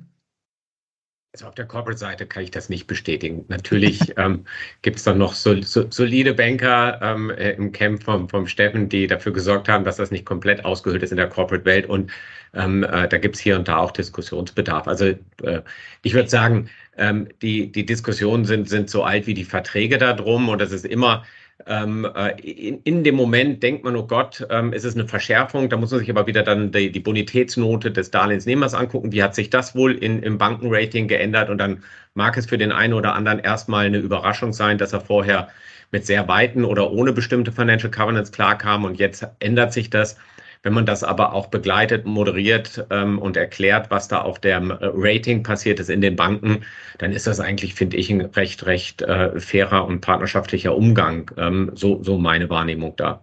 [1.37, 3.45] Also auf der Corporate-Seite kann ich das nicht bestätigen.
[3.49, 4.47] Natürlich ähm,
[4.81, 8.89] gibt es dann noch so, so, solide Banker ähm, äh, im Camp vom, vom Steffen,
[8.89, 11.91] die dafür gesorgt haben, dass das nicht komplett ausgehöhlt ist in der Corporate-Welt.
[11.91, 12.11] Und
[12.55, 14.89] ähm, äh, da gibt es hier und da auch Diskussionsbedarf.
[14.89, 15.09] Also
[15.43, 15.61] äh,
[16.03, 20.15] ich würde sagen, ähm, die, die Diskussionen sind, sind so alt wie die Verträge da
[20.15, 21.27] drum und das ist immer
[21.67, 25.69] ähm, äh, in, in, dem Moment denkt man, oh Gott, ähm, ist es eine Verschärfung.
[25.69, 29.13] Da muss man sich aber wieder dann die, die Bonitätsnote des Darlehensnehmers angucken.
[29.13, 31.51] Wie hat sich das wohl in, im Bankenrating geändert?
[31.51, 31.83] Und dann
[32.15, 35.49] mag es für den einen oder anderen erstmal eine Überraschung sein, dass er vorher
[35.91, 40.17] mit sehr weiten oder ohne bestimmte Financial Covenants klarkam und jetzt ändert sich das.
[40.63, 44.77] Wenn man das aber auch begleitet, moderiert ähm, und erklärt, was da auf dem äh,
[44.81, 46.65] Rating passiert ist in den Banken,
[46.99, 51.31] dann ist das eigentlich, finde ich, ein recht, recht äh, fairer und partnerschaftlicher Umgang.
[51.37, 53.23] Ähm, so, so meine Wahrnehmung da.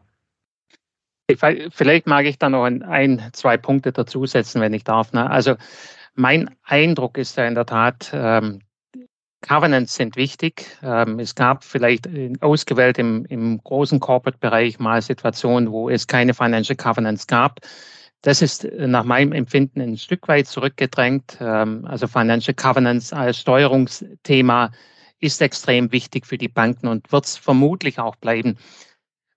[1.71, 5.13] Vielleicht mag ich da noch ein, zwei Punkte dazusetzen, wenn ich darf.
[5.13, 5.29] Ne?
[5.29, 5.55] Also
[6.15, 8.59] mein Eindruck ist ja in der Tat, ähm,
[9.43, 10.65] Covenants sind wichtig.
[10.81, 12.09] Ähm, es gab vielleicht
[12.41, 17.59] ausgewählt im, im großen Corporate-Bereich mal Situationen, wo es keine Financial Covenants gab.
[18.23, 21.37] Das ist nach meinem Empfinden ein Stück weit zurückgedrängt.
[21.41, 24.71] Ähm, also Financial Covenants als Steuerungsthema
[25.19, 28.57] ist extrem wichtig für die Banken und wird es vermutlich auch bleiben.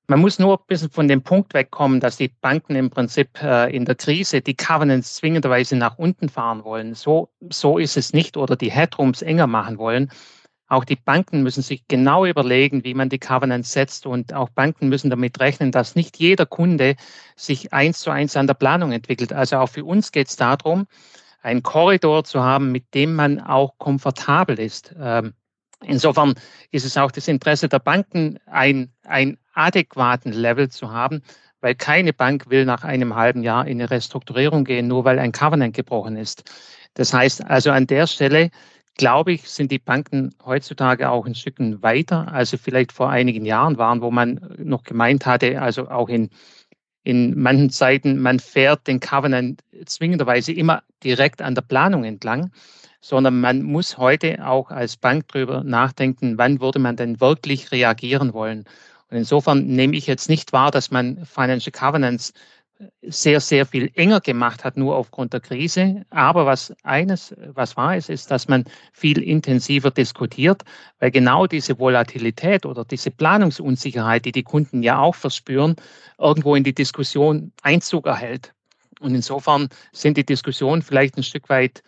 [0.09, 3.75] Man muss nur ein bisschen von dem Punkt wegkommen, dass die Banken im Prinzip äh,
[3.75, 6.95] in der Krise die Covenants zwingenderweise nach unten fahren wollen.
[6.95, 10.13] So, so ist es nicht oder die Headrooms enger machen wollen.
[10.69, 14.89] Auch die Banken müssen sich genau überlegen, wie man die Covenants setzt und auch Banken
[14.89, 16.95] müssen damit rechnen, dass nicht jeder Kunde
[17.35, 19.33] sich eins zu eins an der Planung entwickelt.
[19.33, 20.87] Also auch für uns geht es darum,
[21.43, 24.95] einen Korridor zu haben, mit dem man auch komfortabel ist.
[25.01, 25.35] Ähm,
[25.85, 26.35] insofern
[26.71, 31.23] ist es auch das Interesse der Banken, ein, ein adäquaten Level zu haben,
[31.61, 35.33] weil keine Bank will nach einem halben Jahr in eine Restrukturierung gehen, nur weil ein
[35.33, 36.45] Covenant gebrochen ist.
[36.95, 38.51] Das heißt also an der Stelle,
[38.97, 43.45] glaube ich, sind die Banken heutzutage auch ein Stückchen weiter, als sie vielleicht vor einigen
[43.45, 46.31] Jahren waren, wo man noch gemeint hatte, also auch in,
[47.03, 52.51] in manchen Zeiten, man fährt den Covenant zwingenderweise immer direkt an der Planung entlang,
[53.01, 58.33] sondern man muss heute auch als Bank darüber nachdenken, wann würde man denn wirklich reagieren
[58.33, 58.65] wollen.
[59.11, 62.33] Und insofern nehme ich jetzt nicht wahr, dass man Financial Covenants
[63.03, 66.05] sehr, sehr viel enger gemacht hat, nur aufgrund der Krise.
[66.11, 70.63] Aber was eines, was wahr ist, ist, dass man viel intensiver diskutiert,
[70.99, 75.77] weil genau diese Volatilität oder diese Planungsunsicherheit, die die Kunden ja auch verspüren,
[76.19, 78.53] irgendwo in die Diskussion Einzug erhält.
[79.01, 81.83] Und insofern sind die Diskussionen vielleicht ein Stück weit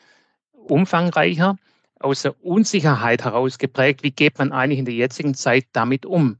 [0.52, 1.56] umfangreicher,
[2.00, 6.38] aus der Unsicherheit heraus geprägt, wie geht man eigentlich in der jetzigen Zeit damit um.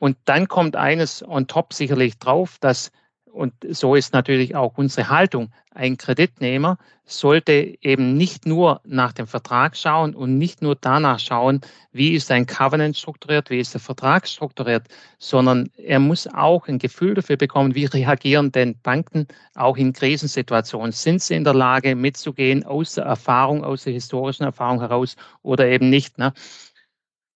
[0.00, 2.90] Und dann kommt eines on top sicherlich drauf, dass,
[3.30, 9.26] und so ist natürlich auch unsere Haltung, ein Kreditnehmer sollte eben nicht nur nach dem
[9.26, 11.60] Vertrag schauen und nicht nur danach schauen,
[11.92, 14.84] wie ist ein Covenant strukturiert, wie ist der Vertrag strukturiert,
[15.18, 20.92] sondern er muss auch ein Gefühl dafür bekommen, wie reagieren denn Banken auch in Krisensituationen.
[20.92, 25.68] Sind sie in der Lage mitzugehen aus der Erfahrung, aus der historischen Erfahrung heraus oder
[25.68, 26.16] eben nicht?
[26.16, 26.32] Ne?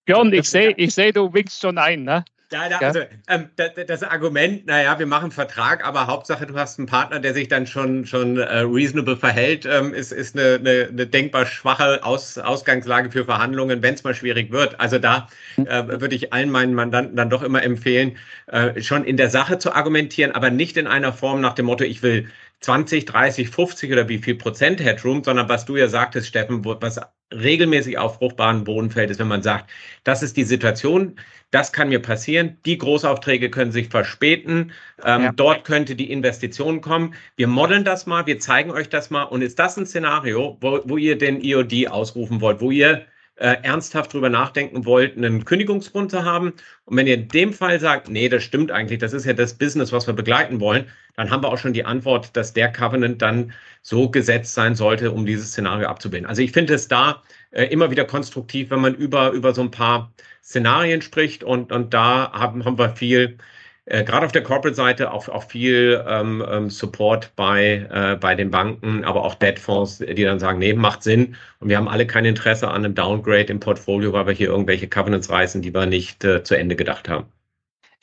[0.06, 2.04] Björn, ich sehe, ich seh, du winkst schon ein.
[2.04, 2.24] Ne?
[2.52, 6.54] Ja, da, also ähm, das, das, Argument, naja, wir machen einen Vertrag, aber Hauptsache du
[6.54, 10.56] hast einen Partner, der sich dann schon, schon äh, reasonable verhält, ähm, ist, ist eine,
[10.56, 14.78] eine, eine denkbar schwache Aus, Ausgangslage für Verhandlungen, wenn es mal schwierig wird.
[14.78, 19.16] Also da äh, würde ich allen meinen Mandanten dann doch immer empfehlen, äh, schon in
[19.16, 22.28] der Sache zu argumentieren, aber nicht in einer Form nach dem Motto, ich will
[22.64, 26.98] 20, 30, 50 oder wie viel Prozent Headroom, sondern was du ja sagtest, Steffen, was
[27.30, 29.70] regelmäßig auf fruchtbaren Boden fällt, ist, wenn man sagt,
[30.02, 31.16] das ist die Situation,
[31.50, 34.72] das kann mir passieren, die Großaufträge können sich verspäten,
[35.04, 35.32] ähm, ja.
[35.32, 37.14] dort könnte die Investition kommen.
[37.36, 40.80] Wir modeln das mal, wir zeigen euch das mal und ist das ein Szenario, wo,
[40.84, 43.04] wo ihr den EOD ausrufen wollt, wo ihr
[43.36, 46.54] äh, ernsthaft drüber nachdenken wollt, einen Kündigungsgrund zu haben.
[46.84, 49.54] Und wenn ihr in dem Fall sagt, nee, das stimmt eigentlich, das ist ja das
[49.54, 53.22] Business, was wir begleiten wollen, dann haben wir auch schon die Antwort, dass der Covenant
[53.22, 56.26] dann so gesetzt sein sollte, um dieses Szenario abzubilden.
[56.28, 59.70] Also ich finde es da äh, immer wieder konstruktiv, wenn man über, über so ein
[59.70, 63.38] paar Szenarien spricht und, und da haben, haben wir viel
[63.86, 68.50] äh, gerade auf der Corporate-Seite auch, auch viel ähm, ähm, Support bei, äh, bei den
[68.50, 71.36] Banken, aber auch Debtfonds, die dann sagen, nee, macht Sinn.
[71.60, 74.88] Und wir haben alle kein Interesse an einem Downgrade im Portfolio, weil wir hier irgendwelche
[74.88, 77.26] Covenants reißen, die wir nicht äh, zu Ende gedacht haben.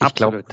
[0.06, 0.44] Ich glaube,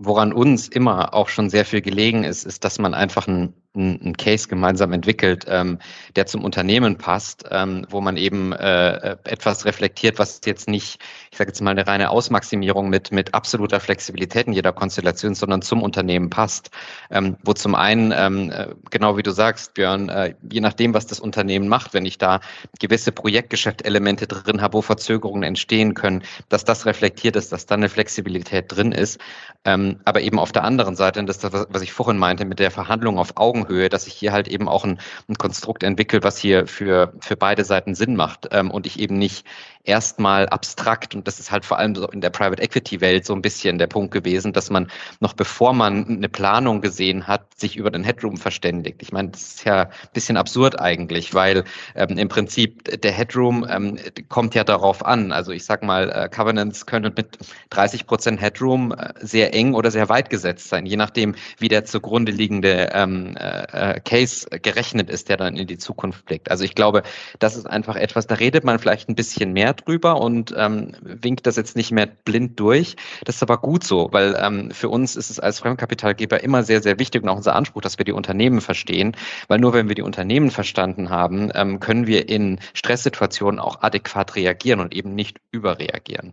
[0.00, 4.16] woran uns immer auch schon sehr viel gelegen ist, ist, dass man einfach ein einen
[4.16, 5.78] Case gemeinsam entwickelt, ähm,
[6.16, 11.38] der zum Unternehmen passt, ähm, wo man eben äh, etwas reflektiert, was jetzt nicht, ich
[11.38, 15.82] sage jetzt mal, eine reine Ausmaximierung mit, mit absoluter Flexibilität in jeder Konstellation, sondern zum
[15.82, 16.70] Unternehmen passt.
[17.10, 21.06] Ähm, wo zum einen, ähm, äh, genau wie du sagst, Björn, äh, je nachdem, was
[21.06, 22.40] das Unternehmen macht, wenn ich da
[22.80, 27.88] gewisse Projektgeschäftelemente drin habe, wo Verzögerungen entstehen können, dass das reflektiert ist, dass da eine
[27.88, 29.20] Flexibilität drin ist.
[29.64, 32.44] Ähm, aber eben auf der anderen Seite, und das ist das, was ich vorhin meinte,
[32.44, 35.82] mit der Verhandlung auf Augen Augenhöhe, dass ich hier halt eben auch ein, ein Konstrukt
[35.82, 39.46] entwickle, was hier für, für beide Seiten Sinn macht ähm, und ich eben nicht
[39.84, 43.34] erstmal abstrakt und das ist halt vor allem so in der Private Equity Welt so
[43.34, 47.76] ein bisschen der Punkt gewesen, dass man noch bevor man eine Planung gesehen hat, sich
[47.76, 49.02] über den Headroom verständigt.
[49.02, 53.66] Ich meine, das ist ja ein bisschen absurd eigentlich, weil ähm, im Prinzip der Headroom
[53.68, 53.98] ähm,
[54.30, 55.30] kommt ja darauf an.
[55.30, 57.36] Also ich sag mal, äh, Covenants können mit
[57.68, 61.84] 30 Prozent Headroom äh, sehr eng oder sehr weit gesetzt sein, je nachdem, wie der
[61.84, 66.50] zugrunde liegende ähm, äh, äh Case gerechnet ist, der dann in die Zukunft blickt.
[66.50, 67.02] Also ich glaube,
[67.40, 70.92] das ist einfach etwas, da redet man vielleicht ein bisschen mehr drüber und ähm,
[71.22, 72.96] winkt das jetzt nicht mehr blind durch.
[73.24, 76.82] Das ist aber gut so, weil ähm, für uns ist es als Fremdkapitalgeber immer sehr,
[76.82, 79.16] sehr wichtig und auch unser Anspruch, dass wir die Unternehmen verstehen,
[79.48, 84.36] weil nur wenn wir die Unternehmen verstanden haben, ähm, können wir in Stresssituationen auch adäquat
[84.36, 86.32] reagieren und eben nicht überreagieren.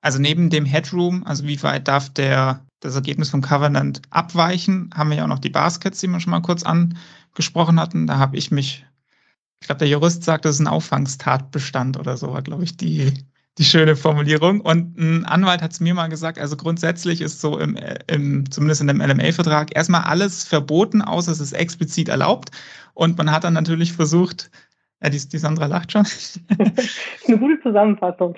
[0.00, 5.10] Also neben dem Headroom, also wie weit darf der, das Ergebnis vom Covenant abweichen, haben
[5.10, 8.06] wir ja auch noch die Baskets, die wir schon mal kurz angesprochen hatten.
[8.06, 8.86] Da habe ich mich
[9.60, 13.12] ich glaube, der Jurist sagt, das ist ein Auffangstatbestand oder so, war, glaube ich, die,
[13.58, 14.60] die schöne Formulierung.
[14.60, 18.82] Und ein Anwalt hat es mir mal gesagt, also grundsätzlich ist so im, im zumindest
[18.82, 22.50] in dem LMA-Vertrag erstmal alles verboten, außer es ist explizit erlaubt.
[22.94, 24.50] Und man hat dann natürlich versucht,
[25.02, 26.06] ja, die, die Sandra lacht schon.
[27.28, 28.34] Eine gute Zusammenfassung.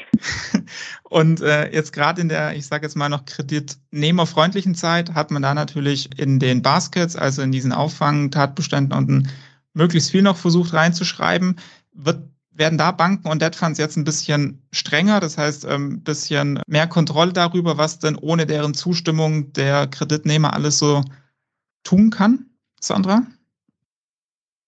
[1.04, 5.42] Und äh, jetzt gerade in der, ich sage jetzt mal noch kreditnehmerfreundlichen Zeit, hat man
[5.42, 9.28] da natürlich in den Baskets, also in diesen Auffangtatbeständen unten
[9.72, 11.56] möglichst viel noch versucht reinzuschreiben.
[11.92, 12.22] Wird,
[12.58, 16.60] werden da Banken und Debt Funds jetzt ein bisschen strenger, das heißt ein ähm, bisschen
[16.66, 21.02] mehr Kontrolle darüber, was denn ohne deren Zustimmung der Kreditnehmer alles so
[21.84, 22.46] tun kann?
[22.80, 23.22] Sandra?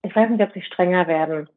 [0.03, 1.49] Ich weiß nicht, ob sie strenger werden.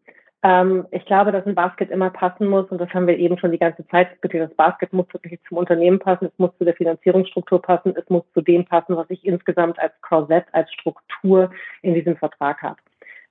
[0.43, 3.52] Ähm, ich glaube, dass ein Basket immer passen muss und das haben wir eben schon
[3.54, 4.50] die ganze Zeit diskutiert.
[4.50, 8.24] Das Basket muss wirklich zum Unternehmen passen, es muss zu der Finanzierungsstruktur passen, es muss
[8.34, 11.50] zu dem passen, was ich insgesamt als Korsett, als Struktur
[11.82, 12.76] in diesem Vertrag habe.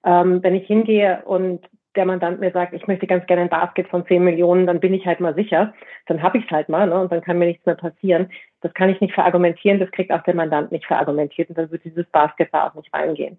[0.04, 1.60] Ähm, wenn ich hingehe und
[1.96, 4.94] der Mandant mir sagt, ich möchte ganz gerne ein Basket von 10 Millionen, dann bin
[4.94, 5.74] ich halt mal sicher,
[6.06, 8.30] dann habe ich es halt mal ne, und dann kann mir nichts mehr passieren.
[8.60, 11.84] Das kann ich nicht verargumentieren, das kriegt auch der Mandant nicht verargumentiert und dann wird
[11.84, 13.38] dieses Basket da auch nicht reingehen.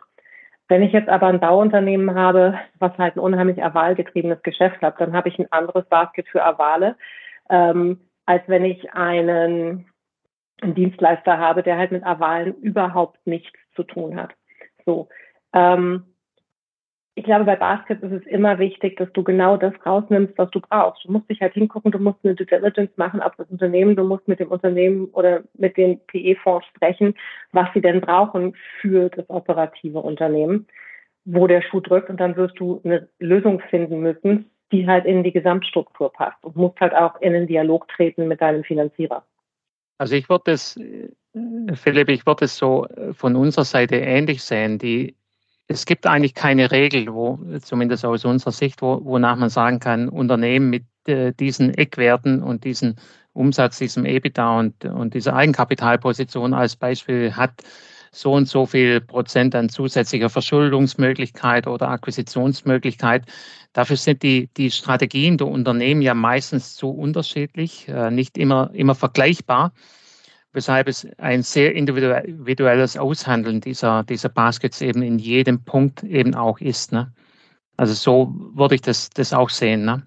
[0.67, 5.13] Wenn ich jetzt aber ein Bauunternehmen habe, was halt ein unheimlich avalgetriebenes Geschäft hat, dann
[5.13, 6.95] habe ich ein anderes Basket für Avale,
[7.49, 9.87] ähm, als wenn ich einen,
[10.61, 14.33] einen Dienstleister habe, der halt mit Avalen überhaupt nichts zu tun hat.
[14.85, 15.09] So.
[15.53, 16.12] Ähm,
[17.15, 20.60] ich glaube, bei Baskets ist es immer wichtig, dass du genau das rausnimmst, was du
[20.60, 21.06] brauchst.
[21.06, 24.04] Du musst dich halt hingucken, du musst eine Due Diligence machen auf das Unternehmen, du
[24.04, 27.13] musst mit dem Unternehmen oder mit den PE-Fonds sprechen,
[27.52, 30.65] was sie denn brauchen für das operative Unternehmen,
[31.26, 35.23] wo der Schuh drückt und dann wirst du eine Lösung finden müssen, die halt in
[35.23, 39.23] die Gesamtstruktur passt und musst halt auch in den Dialog treten mit deinem Finanzierer.
[39.99, 41.10] Also ich würde es, äh,
[41.76, 44.80] Philipp, ich würde es so von unserer Seite ähnlich sehen.
[44.80, 45.15] Die
[45.67, 50.10] es gibt eigentlich keine Regel, wo, zumindest aus unserer Sicht, wo, wonach man sagen kann,
[50.10, 52.97] Unternehmen mit äh, diesen Eckwerten und diesen
[53.34, 57.63] Umsatz, diesem EBITDA und, und dieser Eigenkapitalposition als Beispiel hat
[58.12, 63.26] so und so viel Prozent an zusätzlicher Verschuldungsmöglichkeit oder Akquisitionsmöglichkeit.
[63.73, 68.93] Dafür sind die, die Strategien der Unternehmen ja meistens zu unterschiedlich, äh, nicht immer, immer
[68.93, 69.73] vergleichbar
[70.53, 76.59] weshalb es ein sehr individuelles Aushandeln dieser, dieser Baskets eben in jedem Punkt eben auch
[76.59, 76.91] ist.
[76.91, 77.11] Ne?
[77.77, 79.83] Also so würde ich das, das auch sehen.
[79.83, 80.03] Ne?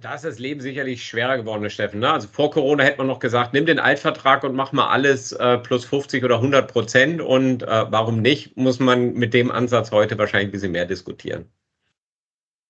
[0.00, 2.00] Da ist das Leben sicherlich schwerer geworden, Steffen.
[2.00, 2.10] Ne?
[2.10, 5.58] Also vor Corona hätte man noch gesagt, nimm den Altvertrag und mach mal alles äh,
[5.58, 7.20] plus 50 oder 100 Prozent.
[7.20, 11.46] Und äh, warum nicht, muss man mit dem Ansatz heute wahrscheinlich ein bisschen mehr diskutieren.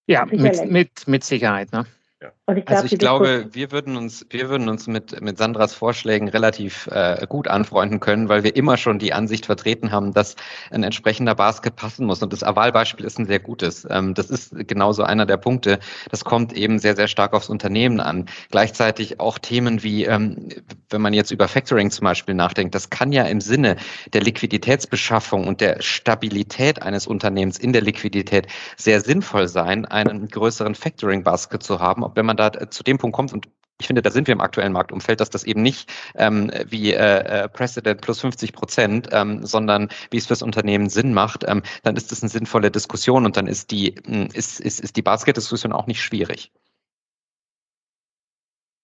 [0.07, 1.73] Ja, mit, mit, mit Sicherheit.
[1.73, 1.87] Ne?
[2.47, 5.73] Und ich glaub, also ich glaube, wir würden uns, wir würden uns mit, mit Sandras
[5.73, 10.37] Vorschlägen relativ äh, gut anfreunden können, weil wir immer schon die Ansicht vertreten haben, dass
[10.71, 12.23] ein entsprechender Basket passen muss.
[12.23, 13.87] Und das Aval-Beispiel ist ein sehr gutes.
[13.89, 15.79] Ähm, das ist genauso einer der Punkte.
[16.11, 18.27] Das kommt eben sehr, sehr stark aufs Unternehmen an.
[18.51, 20.51] Gleichzeitig auch Themen wie, ähm,
[20.91, 23.77] wenn man jetzt über Factoring zum Beispiel nachdenkt, das kann ja im Sinne
[24.13, 30.75] der Liquiditätsbeschaffung und der Stabilität eines Unternehmens in der Liquidität sehr sinnvoll sein, einen größeren
[30.75, 33.49] Factoring-Basket zu haben, wenn man da äh, zu dem Punkt kommt und
[33.81, 37.45] ich finde, da sind wir im aktuellen Marktumfeld, dass das eben nicht ähm, wie äh,
[37.45, 41.97] äh Precedent plus 50 Prozent, ähm, sondern wie es fürs Unternehmen Sinn macht, ähm, dann
[41.97, 45.73] ist das eine sinnvolle Diskussion und dann ist die, hm, ist, ist, ist die Basket-Diskussion
[45.73, 46.53] auch nicht schwierig.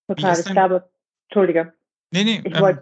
[0.08, 0.90] Total, ich glaube,
[1.28, 1.72] Entschuldige.
[2.10, 2.80] Nee, nee, ich ähm,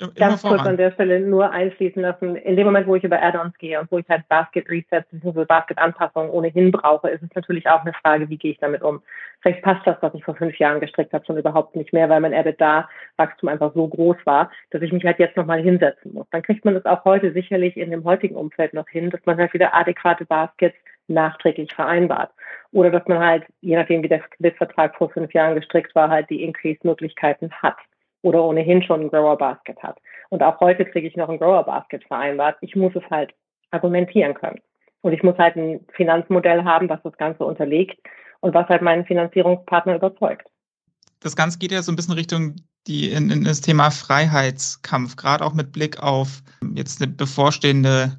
[0.00, 2.36] wollte ganz kurz an der Stelle nur einschließen lassen.
[2.36, 5.44] In dem Moment, wo ich über Add-ons gehe und wo ich halt Basket Resets bzw.
[5.44, 9.02] Basket Anpassungen ohnehin brauche, ist es natürlich auch eine Frage, wie gehe ich damit um.
[9.40, 12.20] Vielleicht passt das, was ich vor fünf Jahren gestrickt habe, schon überhaupt nicht mehr, weil
[12.20, 16.26] mein EBITDA-Wachstum einfach so groß war, dass ich mich halt jetzt nochmal hinsetzen muss.
[16.30, 19.36] Dann kriegt man das auch heute sicherlich in dem heutigen Umfeld noch hin, dass man
[19.38, 20.76] halt wieder adäquate Baskets
[21.08, 22.32] nachträglich vereinbart.
[22.72, 26.28] Oder dass man halt, je nachdem wie der Kreditvertrag vor fünf Jahren gestrickt war, halt
[26.30, 27.76] die Increase-Möglichkeiten hat
[28.26, 29.98] oder ohnehin schon ein Grower Basket hat.
[30.30, 32.56] Und auch heute kriege ich noch ein Grower Basket vereinbart.
[32.60, 33.32] Ich muss es halt
[33.70, 34.60] argumentieren können.
[35.02, 37.96] Und ich muss halt ein Finanzmodell haben, was das Ganze unterlegt
[38.40, 40.48] und was halt meinen Finanzierungspartner überzeugt.
[41.20, 42.56] Das Ganze geht ja so ein bisschen Richtung
[42.88, 46.42] die in, in das Thema Freiheitskampf, gerade auch mit Blick auf
[46.74, 48.18] jetzt eine bevorstehende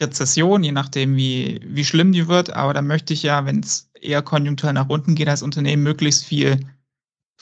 [0.00, 2.52] Rezession, je nachdem, wie, wie schlimm die wird.
[2.52, 6.24] Aber da möchte ich ja, wenn es eher konjunkturell nach unten geht, als Unternehmen möglichst
[6.24, 6.60] viel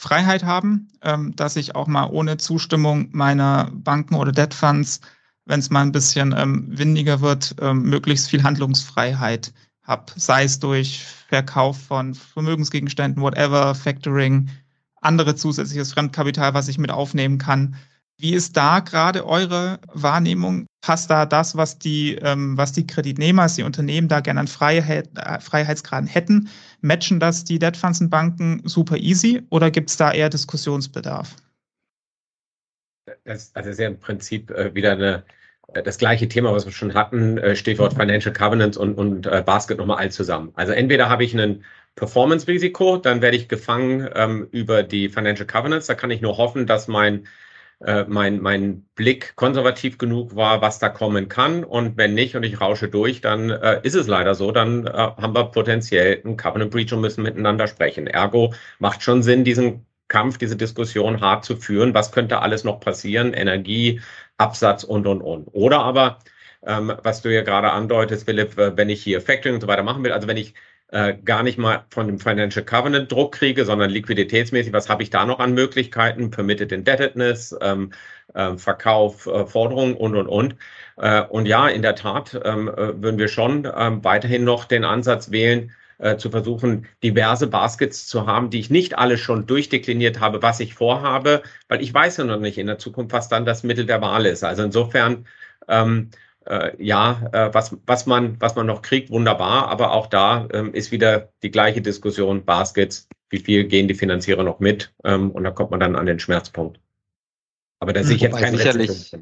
[0.00, 5.02] Freiheit haben, ähm, dass ich auch mal ohne Zustimmung meiner Banken oder Debt Funds,
[5.44, 10.58] wenn es mal ein bisschen ähm, windiger wird, ähm, möglichst viel Handlungsfreiheit habe, sei es
[10.58, 14.48] durch Verkauf von Vermögensgegenständen, whatever, Factoring,
[15.02, 17.76] andere zusätzliches Fremdkapital, was ich mit aufnehmen kann.
[18.16, 20.64] Wie ist da gerade eure Wahrnehmung?
[20.82, 25.10] Passt da das, was die, ähm, was die Kreditnehmer, die Unternehmen da gerne an Freiheit,
[25.16, 26.48] äh, Freiheitsgraden hätten?
[26.80, 31.36] Matchen das die Debt Funds und Banken super easy oder gibt es da eher Diskussionsbedarf?
[33.24, 35.24] Das, also das ist ja im Prinzip äh, wieder eine,
[35.74, 39.42] äh, das gleiche Thema, was wir schon hatten, äh, Stichwort Financial Covenants und, und äh,
[39.44, 40.52] Basket nochmal all zusammen.
[40.54, 41.64] Also entweder habe ich einen
[41.96, 45.86] Performance-Risiko, dann werde ich gefangen ähm, über die Financial Covenants.
[45.86, 47.26] Da kann ich nur hoffen, dass mein
[47.84, 51.64] äh, mein, mein Blick konservativ genug war, was da kommen kann.
[51.64, 54.90] Und wenn nicht und ich rausche durch, dann äh, ist es leider so, dann äh,
[54.90, 58.06] haben wir potenziell einen Covenant Breach und müssen miteinander sprechen.
[58.06, 61.94] Ergo macht schon Sinn, diesen Kampf, diese Diskussion hart zu führen.
[61.94, 63.32] Was könnte alles noch passieren?
[63.32, 64.00] Energie,
[64.36, 65.46] Absatz und, und, und.
[65.52, 66.18] Oder aber,
[66.66, 69.82] ähm, was du ja gerade andeutest, Philipp, äh, wenn ich hier Factoring und so weiter
[69.82, 70.54] machen will, also wenn ich
[70.92, 75.10] äh, gar nicht mal von dem Financial Covenant Druck kriege, sondern liquiditätsmäßig, was habe ich
[75.10, 76.30] da noch an Möglichkeiten?
[76.30, 77.92] Permitted Indebtedness, ähm,
[78.34, 80.56] äh, Verkauf, äh, Forderungen und, und, und.
[80.96, 84.84] Äh, und ja, in der Tat ähm, äh, würden wir schon ähm, weiterhin noch den
[84.84, 90.18] Ansatz wählen, äh, zu versuchen, diverse Baskets zu haben, die ich nicht alle schon durchdekliniert
[90.20, 93.44] habe, was ich vorhabe, weil ich weiß ja noch nicht in der Zukunft, was dann
[93.44, 94.42] das Mittel der Wahl ist.
[94.42, 95.26] Also insofern
[95.68, 96.14] ähm, äh,
[96.78, 99.68] ja, äh, was, was, man, was man noch kriegt, wunderbar.
[99.68, 104.42] Aber auch da ähm, ist wieder die gleiche Diskussion, Baskets, wie viel gehen die Finanzierer
[104.42, 104.92] noch mit?
[105.04, 106.80] Ähm, und da kommt man dann an den Schmerzpunkt.
[107.78, 109.12] Aber da sehe ich jetzt keine sicherlich,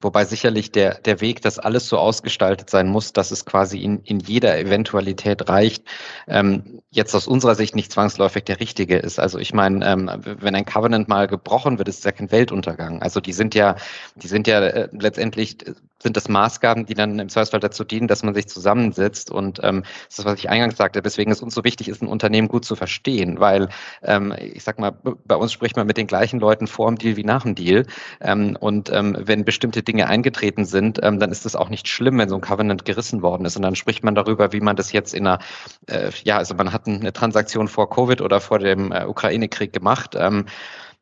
[0.00, 4.00] Wobei sicherlich der, der Weg, dass alles so ausgestaltet sein muss, dass es quasi in,
[4.04, 5.84] in jeder Eventualität reicht,
[6.28, 9.18] ähm, jetzt aus unserer Sicht nicht zwangsläufig der richtige ist.
[9.18, 13.02] Also ich meine, ähm, wenn ein Covenant mal gebrochen wird, ist es ja kein Weltuntergang.
[13.02, 13.76] Also die sind ja,
[14.14, 15.58] die sind ja äh, letztendlich
[16.02, 19.30] sind das Maßgaben, die dann im Zweifelsfall dazu dienen, dass man sich zusammensetzt.
[19.30, 21.02] Und ähm, das ist das, was ich eingangs sagte.
[21.02, 23.68] Deswegen ist uns so wichtig, ist ein Unternehmen gut zu verstehen, weil
[24.02, 27.16] ähm, ich sag mal, bei uns spricht man mit den gleichen Leuten vor dem Deal
[27.16, 27.86] wie nach dem Deal.
[28.20, 32.18] Ähm, und ähm, wenn bestimmte Dinge eingetreten sind, ähm, dann ist es auch nicht schlimm,
[32.18, 33.56] wenn so ein Covenant gerissen worden ist.
[33.56, 35.40] Und dann spricht man darüber, wie man das jetzt in einer,
[35.86, 40.14] äh, ja, also man hat eine Transaktion vor Covid oder vor dem äh, Ukraine-Krieg gemacht.
[40.16, 40.46] Ähm,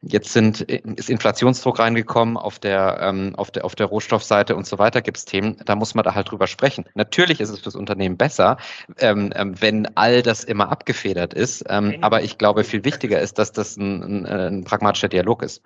[0.09, 4.79] Jetzt sind, ist Inflationsdruck reingekommen auf der, ähm, auf der, auf der Rohstoffseite und so
[4.79, 6.85] weiter gibt es Themen, da muss man da halt drüber sprechen.
[6.95, 8.57] Natürlich ist es fürs Unternehmen besser,
[8.99, 11.65] ähm, ähm, wenn all das immer abgefedert ist.
[11.69, 15.63] Ähm, aber ich glaube, viel wichtiger ist, dass das ein, ein, ein pragmatischer Dialog ist.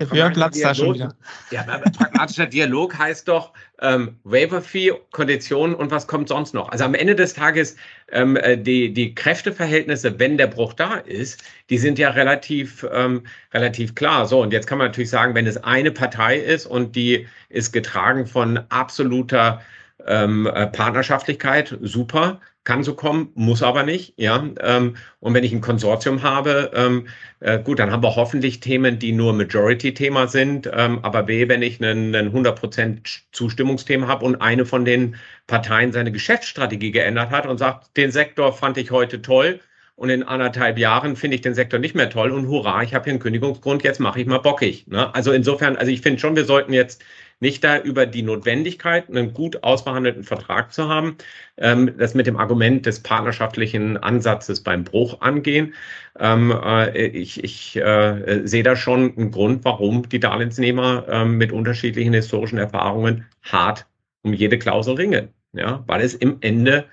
[0.00, 1.14] Der Björn platzt da schon wieder.
[1.50, 6.68] Ja, pragmatischer Dialog heißt doch ähm, Waiver-Fee, Konditionen und was kommt sonst noch.
[6.70, 7.76] Also am Ende des Tages
[8.10, 13.22] ähm, äh, die, die Kräfteverhältnisse, wenn der Bruch da ist, die sind ja relativ, ähm,
[13.52, 14.26] relativ klar.
[14.26, 17.72] So, und jetzt kann man natürlich sagen, wenn es eine Partei ist und die ist
[17.72, 19.60] getragen von absoluter
[20.06, 24.44] ähm, äh, Partnerschaftlichkeit, super kann so kommen, muss aber nicht, ja.
[24.60, 27.06] Ähm, und wenn ich ein Konsortium habe, ähm,
[27.40, 30.68] äh, gut, dann haben wir hoffentlich Themen, die nur Majority-Thema sind.
[30.72, 35.14] Ähm, aber weh, wenn ich einen, einen 100% Zustimmungsthema habe und eine von den
[35.46, 39.60] Parteien seine Geschäftsstrategie geändert hat und sagt, den Sektor fand ich heute toll
[39.94, 43.04] und in anderthalb Jahren finde ich den Sektor nicht mehr toll und hurra, ich habe
[43.04, 44.86] hier einen Kündigungsgrund, jetzt mache ich mal bockig.
[44.88, 45.14] Ne?
[45.14, 47.02] Also insofern, also ich finde schon, wir sollten jetzt
[47.40, 51.16] nicht da über die Notwendigkeit, einen gut ausverhandelten Vertrag zu haben,
[51.58, 55.74] ähm, das mit dem Argument des partnerschaftlichen Ansatzes beim Bruch angehen.
[56.18, 61.52] Ähm, äh, ich ich äh, sehe da schon einen Grund, warum die Darlehensnehmer äh, mit
[61.52, 63.86] unterschiedlichen historischen Erfahrungen hart
[64.22, 65.28] um jede Klausel ringen.
[65.52, 66.86] Ja, weil es im Ende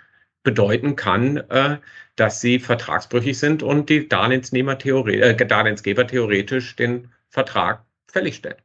[0.44, 1.78] bedeuten kann, äh,
[2.16, 8.58] dass sie vertragsbrüchig sind und die Darlehensnehmer theoretisch, äh, Darlehensgeber theoretisch den Vertrag fällig stellen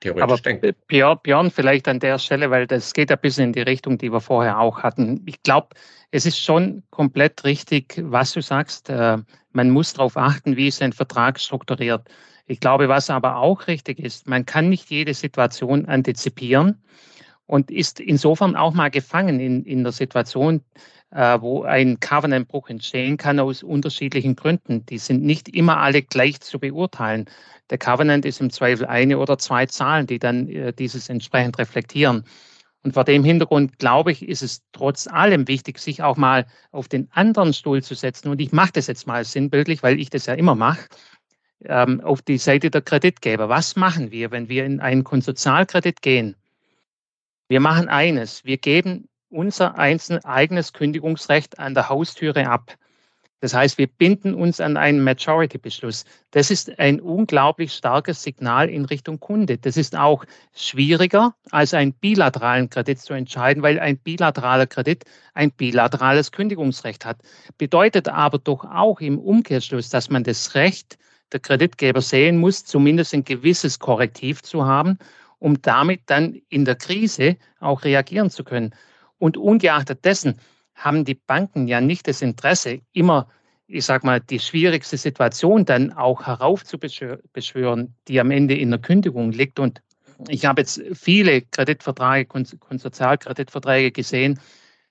[0.00, 0.74] theoretisch Aber denken.
[1.22, 4.20] Björn, vielleicht an der Stelle, weil das geht ein bisschen in die Richtung, die wir
[4.20, 5.22] vorher auch hatten.
[5.26, 5.68] Ich glaube,
[6.10, 8.90] es ist schon komplett richtig, was du sagst.
[8.90, 9.18] Äh,
[9.52, 12.08] man muss darauf achten, wie ist ein Vertrag strukturiert.
[12.46, 16.80] Ich glaube, was aber auch richtig ist, man kann nicht jede Situation antizipieren
[17.46, 20.62] und ist insofern auch mal gefangen in, in der Situation,
[21.10, 24.84] wo ein Covenant-Bruch entstehen kann aus unterschiedlichen Gründen.
[24.86, 27.26] Die sind nicht immer alle gleich zu beurteilen.
[27.70, 32.24] Der Covenant ist im Zweifel eine oder zwei Zahlen, die dann äh, dieses entsprechend reflektieren.
[32.82, 36.86] Und vor dem Hintergrund, glaube ich, ist es trotz allem wichtig, sich auch mal auf
[36.86, 38.28] den anderen Stuhl zu setzen.
[38.28, 40.86] Und ich mache das jetzt mal sinnbildlich, weil ich das ja immer mache,
[41.64, 43.48] ähm, auf die Seite der Kreditgeber.
[43.48, 46.36] Was machen wir, wenn wir in einen Konsortialkredit gehen?
[47.48, 52.76] Wir machen eines, wir geben unser einzelnes eigenes Kündigungsrecht an der Haustüre ab.
[53.40, 56.06] Das heißt, wir binden uns an einen Majority-Beschluss.
[56.30, 59.58] Das ist ein unglaublich starkes Signal in Richtung Kunde.
[59.58, 60.24] Das ist auch
[60.54, 67.18] schwieriger, als einen bilateralen Kredit zu entscheiden, weil ein bilateraler Kredit ein bilaterales Kündigungsrecht hat.
[67.58, 70.96] Bedeutet aber doch auch im Umkehrschluss, dass man das Recht
[71.32, 74.98] der Kreditgeber sehen muss, zumindest ein gewisses Korrektiv zu haben,
[75.38, 78.74] um damit dann in der Krise auch reagieren zu können.
[79.18, 80.40] Und ungeachtet dessen,
[80.74, 83.28] haben die Banken ja nicht das Interesse, immer,
[83.66, 89.32] ich sag mal, die schwierigste Situation dann auch heraufzubeschwören, die am Ende in der Kündigung
[89.32, 89.58] liegt.
[89.58, 89.82] Und
[90.28, 92.26] ich habe jetzt viele Kreditverträge,
[92.60, 94.38] Konsortialkreditverträge gesehen.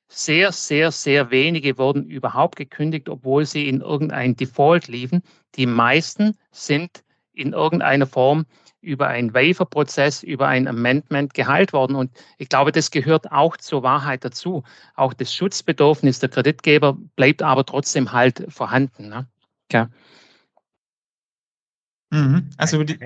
[0.08, 5.24] Sehr, sehr, sehr wenige wurden überhaupt gekündigt, obwohl sie in irgendein Default liefen.
[5.56, 7.04] Die meisten sind
[7.34, 8.46] in irgendeiner Form
[8.86, 11.96] über einen Waiver-Prozess, über ein Amendment geheilt worden.
[11.96, 14.64] Und ich glaube, das gehört auch zur Wahrheit dazu.
[14.96, 19.10] Auch das Schutzbedürfnis der Kreditgeber bleibt aber trotzdem halt vorhanden.
[19.10, 19.28] Ne?
[19.72, 19.90] Ja.
[22.12, 22.50] Mhm.
[22.58, 23.00] Also die,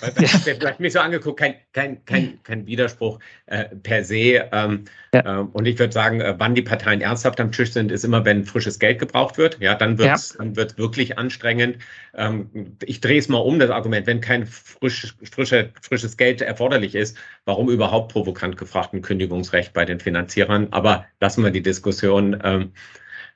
[0.00, 4.48] weil, du hast mich so angeguckt, kein, kein, kein, kein Widerspruch äh, per se.
[4.52, 4.84] Ähm,
[5.14, 5.40] ja.
[5.40, 8.24] ähm, und ich würde sagen, äh, wann die Parteien ernsthaft am Tisch sind, ist immer,
[8.24, 9.58] wenn frisches Geld gebraucht wird.
[9.60, 10.78] Ja, dann wird es ja.
[10.78, 11.78] wirklich anstrengend.
[12.14, 16.94] Ähm, ich drehe es mal um, das Argument, wenn kein frisch, frische, frisches Geld erforderlich
[16.94, 20.68] ist, warum überhaupt provokant gefragt ein Kündigungsrecht bei den Finanzierern?
[20.72, 22.72] Aber lassen wir die Diskussion.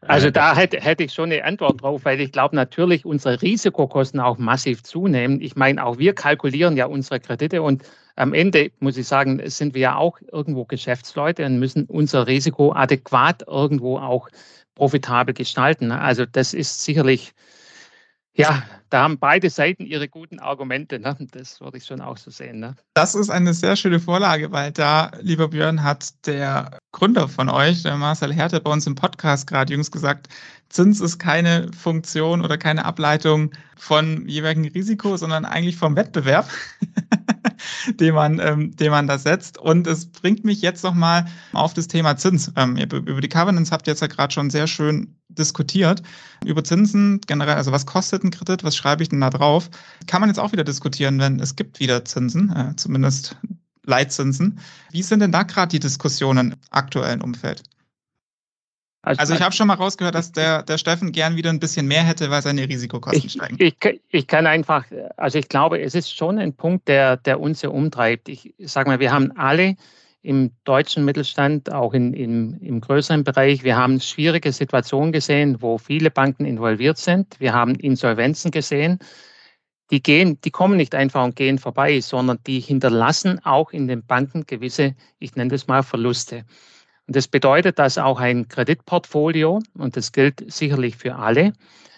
[0.02, 3.40] Also äh, da hätte, hätte ich schon eine Antwort drauf, weil ich glaube natürlich unsere
[3.42, 5.40] Risikokosten auch massiv zunehmen.
[5.40, 7.82] Ich meine, auch wir kalkulieren ja unsere Kredite und
[8.16, 12.72] am Ende muss ich sagen, sind wir ja auch irgendwo Geschäftsleute und müssen unser Risiko
[12.72, 14.28] adäquat irgendwo auch
[14.74, 15.92] profitabel gestalten.
[15.92, 17.32] Also das ist sicherlich
[18.40, 20.98] ja, da haben beide Seiten ihre guten Argumente.
[20.98, 21.16] Ne?
[21.30, 22.60] Das würde ich schon auch so sehen.
[22.60, 22.74] Ne?
[22.94, 27.82] Das ist eine sehr schöne Vorlage, weil da, lieber Björn, hat der Gründer von euch,
[27.82, 30.28] der Marcel Härte, bei uns im Podcast gerade jüngst gesagt,
[30.68, 36.48] Zins ist keine Funktion oder keine Ableitung von jeweiligen Risiko, sondern eigentlich vom Wettbewerb.
[38.00, 39.58] den man, ähm, den man da setzt.
[39.58, 42.52] Und es bringt mich jetzt nochmal auf das Thema Zins.
[42.56, 46.02] Ähm, über die Covenants habt ihr jetzt ja gerade schon sehr schön diskutiert.
[46.44, 49.70] Über Zinsen generell, also was kostet ein Kredit, was schreibe ich denn da drauf?
[50.06, 53.36] Kann man jetzt auch wieder diskutieren, wenn es gibt wieder Zinsen, äh, zumindest
[53.84, 54.58] Leitzinsen.
[54.90, 57.62] Wie sind denn da gerade die Diskussionen im aktuellen Umfeld?
[59.02, 61.86] Also, also ich habe schon mal rausgehört, dass der, der Steffen gern wieder ein bisschen
[61.86, 63.56] mehr hätte, weil seine Risikokosten ich, steigen.
[63.58, 63.74] Ich,
[64.10, 64.84] ich kann einfach,
[65.16, 68.28] also ich glaube, es ist schon ein Punkt, der, der uns ja umtreibt.
[68.28, 69.76] Ich sage mal, wir haben alle
[70.22, 75.78] im deutschen Mittelstand, auch in, in, im größeren Bereich, wir haben schwierige Situationen gesehen, wo
[75.78, 77.40] viele Banken involviert sind.
[77.40, 78.98] Wir haben Insolvenzen gesehen.
[79.90, 84.04] Die gehen, die kommen nicht einfach und gehen vorbei, sondern die hinterlassen auch in den
[84.04, 86.44] Banken gewisse, ich nenne das mal Verluste.
[87.10, 91.54] Und das bedeutet, dass auch ein Kreditportfolio, und das gilt sicherlich für alle,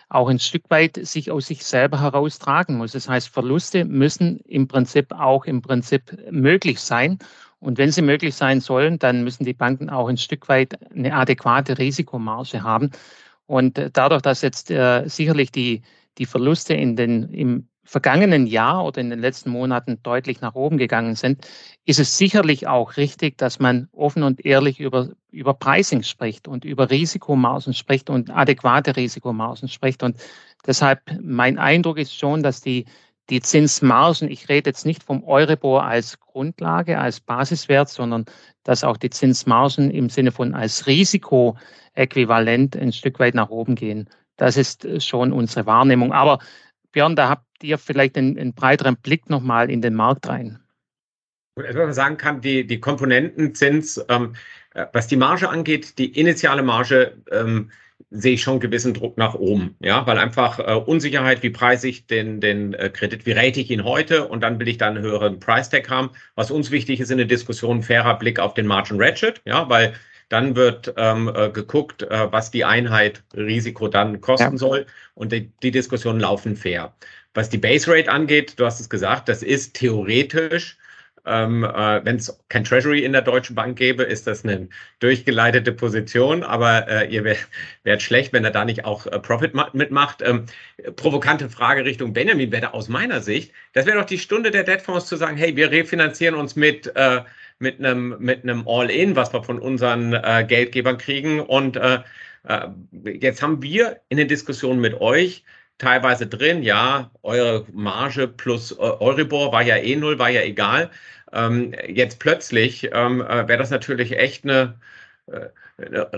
[0.08, 2.92] auch ein Stück weit sich aus sich selber heraustragen muss.
[2.92, 7.18] Das heißt, Verluste müssen im Prinzip auch im Prinzip möglich sein.
[7.58, 11.14] Und wenn sie möglich sein sollen, dann müssen die Banken auch ein Stück weit eine
[11.14, 12.90] adäquate Risikomarge haben.
[13.44, 15.82] Und äh, dadurch, dass jetzt äh, sicherlich die,
[16.16, 20.78] die Verluste in den, im vergangenen Jahr oder in den letzten Monaten deutlich nach oben
[20.78, 21.46] gegangen sind,
[21.84, 26.64] ist es sicherlich auch richtig, dass man offen und ehrlich über, über Pricing spricht und
[26.64, 30.02] über Risikomargen spricht und adäquate Risikomargen spricht.
[30.02, 30.16] Und
[30.66, 32.86] deshalb mein Eindruck ist schon, dass die,
[33.30, 38.26] die Zinsmargen, ich rede jetzt nicht vom Euribor als Grundlage, als Basiswert, sondern
[38.62, 44.08] dass auch die Zinsmargen im Sinne von als Risikoäquivalent ein Stück weit nach oben gehen.
[44.36, 46.12] Das ist schon unsere Wahrnehmung.
[46.12, 46.38] Aber
[46.92, 50.58] Björn, da habt ihr vielleicht einen, einen breiteren Blick nochmal in den Markt rein.
[51.54, 54.34] Was man sagen kann, die, die Komponentenzins, ähm,
[54.74, 57.70] äh, was die Marge angeht, die initiale Marge ähm,
[58.10, 62.06] sehe ich schon gewissen Druck nach oben, ja, weil einfach äh, Unsicherheit, wie preise ich
[62.06, 65.04] den, den äh, Kredit, wie rate ich ihn heute und dann will ich dann einen
[65.04, 66.10] höheren Price Tag haben.
[66.34, 69.94] Was uns wichtig ist in der Diskussion, fairer Blick auf den Margin Ratchet, ja, weil
[70.28, 74.56] dann wird ähm, äh, geguckt, äh, was die Einheit Risiko dann kosten ja.
[74.56, 76.94] soll und die, die Diskussionen laufen fair.
[77.34, 80.76] Was die Base Rate angeht, du hast es gesagt, das ist theoretisch
[81.24, 84.68] ähm, äh, Wenn es kein Treasury in der Deutschen Bank gäbe, ist das eine
[84.98, 87.46] durchgeleitete Position, aber äh, ihr wärt
[87.84, 90.20] wär schlecht, wenn er da nicht auch äh, Profit mitmacht.
[90.22, 90.46] Ähm,
[90.96, 95.06] provokante Frage Richtung Benjamin wäre aus meiner Sicht, das wäre doch die Stunde der Debtfonds
[95.06, 97.20] zu sagen, hey, wir refinanzieren uns mit äh,
[97.60, 101.38] mit einem mit einem All-in, was wir von unseren äh, Geldgebern kriegen.
[101.38, 102.00] Und äh,
[103.04, 105.44] jetzt haben wir in den Diskussionen mit euch
[105.82, 110.90] teilweise drin, ja, eure Marge plus Euribor war ja eh null, war ja egal.
[111.32, 114.78] Ähm, jetzt plötzlich ähm, äh, wäre das natürlich echt eine,
[115.26, 115.48] äh,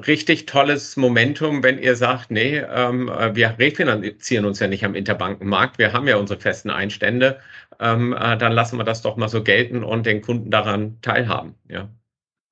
[0.07, 4.95] richtig tolles Momentum, wenn ihr sagt, nee, ähm, äh, wir refinanzieren uns ja nicht am
[4.95, 7.41] Interbankenmarkt, wir haben ja unsere festen Einstände,
[7.81, 11.55] ähm, äh, dann lassen wir das doch mal so gelten und den Kunden daran teilhaben.
[11.69, 11.89] Ja.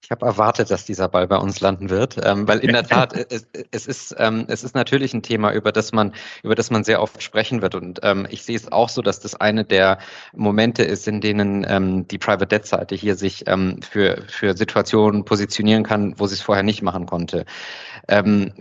[0.05, 3.15] Ich habe erwartet, dass dieser Ball bei uns landen wird, ähm, weil in der Tat
[3.15, 6.83] es, es ist ähm, es ist natürlich ein Thema, über das man über das man
[6.83, 9.99] sehr oft sprechen wird und ähm, ich sehe es auch so, dass das eine der
[10.35, 15.25] Momente ist, in denen ähm, die Private Debt Seite hier sich ähm, für für Situationen
[15.25, 17.45] positionieren kann, wo sie es vorher nicht machen konnte.
[18.09, 18.53] Ähm,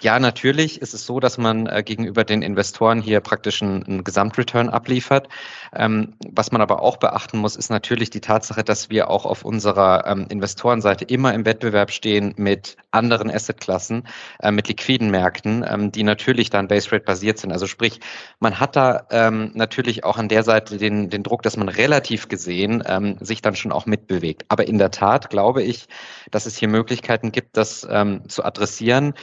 [0.00, 4.04] ja, natürlich ist es so, dass man äh, gegenüber den Investoren hier praktisch einen, einen
[4.04, 5.28] Gesamtreturn abliefert.
[5.74, 9.44] Ähm, was man aber auch beachten muss, ist natürlich die Tatsache, dass wir auch auf
[9.44, 14.06] unserer ähm, Investorenseite immer im Wettbewerb stehen mit anderen Assetklassen,
[14.40, 17.52] äh, mit liquiden Märkten, ähm, die natürlich dann Base Rate basiert sind.
[17.52, 18.00] Also sprich,
[18.38, 22.28] man hat da ähm, natürlich auch an der Seite den, den Druck, dass man relativ
[22.28, 24.44] gesehen ähm, sich dann schon auch mitbewegt.
[24.48, 25.88] Aber in der Tat glaube ich,
[26.30, 29.14] dass es hier Möglichkeiten gibt, das ähm, zu adressieren,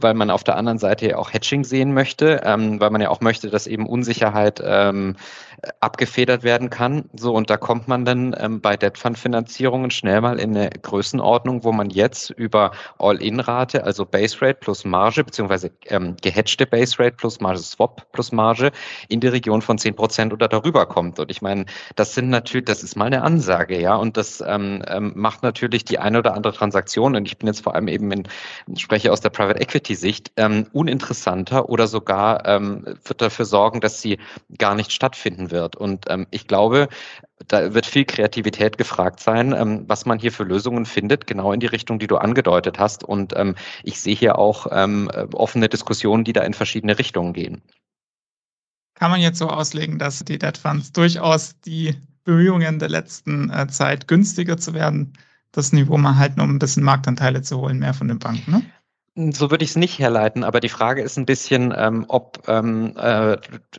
[0.00, 3.10] weil man auf der anderen Seite ja auch Hedging sehen möchte, ähm, weil man ja
[3.10, 5.16] auch möchte, dass eben Unsicherheit ähm,
[5.80, 7.08] abgefedert werden kann.
[7.14, 10.70] So, und da kommt man dann ähm, bei Debt Fund Finanzierungen schnell mal in eine
[10.70, 16.98] Größenordnung, wo man jetzt über All-In-Rate, also Base Rate plus Marge, beziehungsweise ähm, gehatchte Base
[16.98, 18.72] Rate plus Marge Swap plus Marge
[19.08, 21.18] in die Region von zehn Prozent oder darüber kommt.
[21.18, 21.64] Und ich meine,
[21.96, 25.84] das sind natürlich, das ist mal eine Ansage, ja, und das ähm, ähm, macht natürlich
[25.84, 28.28] die eine oder andere Transaktion, und ich bin jetzt vor allem eben in,
[28.76, 34.00] spreche aus der Private Equity Sicht, ähm, uninteressanter oder sogar ähm, wird dafür sorgen, dass
[34.00, 34.18] sie
[34.58, 35.53] gar nicht stattfinden wird.
[35.62, 36.88] Und ähm, ich glaube,
[37.46, 41.60] da wird viel Kreativität gefragt sein, ähm, was man hier für Lösungen findet, genau in
[41.60, 43.04] die Richtung, die du angedeutet hast.
[43.04, 47.62] Und ähm, ich sehe hier auch ähm, offene Diskussionen, die da in verschiedene Richtungen gehen.
[48.94, 53.66] Kann man jetzt so auslegen, dass die Debt Funds durchaus die Bemühungen der letzten äh,
[53.68, 55.12] Zeit günstiger zu werden,
[55.52, 58.62] das Niveau mal halten, um ein bisschen Marktanteile zu holen, mehr von den Banken, ne?
[59.16, 62.94] So würde ich es nicht herleiten, aber die Frage ist ein bisschen, ähm, ob, ähm,
[62.96, 63.36] äh,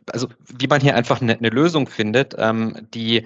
[0.09, 3.25] also wie man hier einfach eine, eine Lösung findet, ähm, die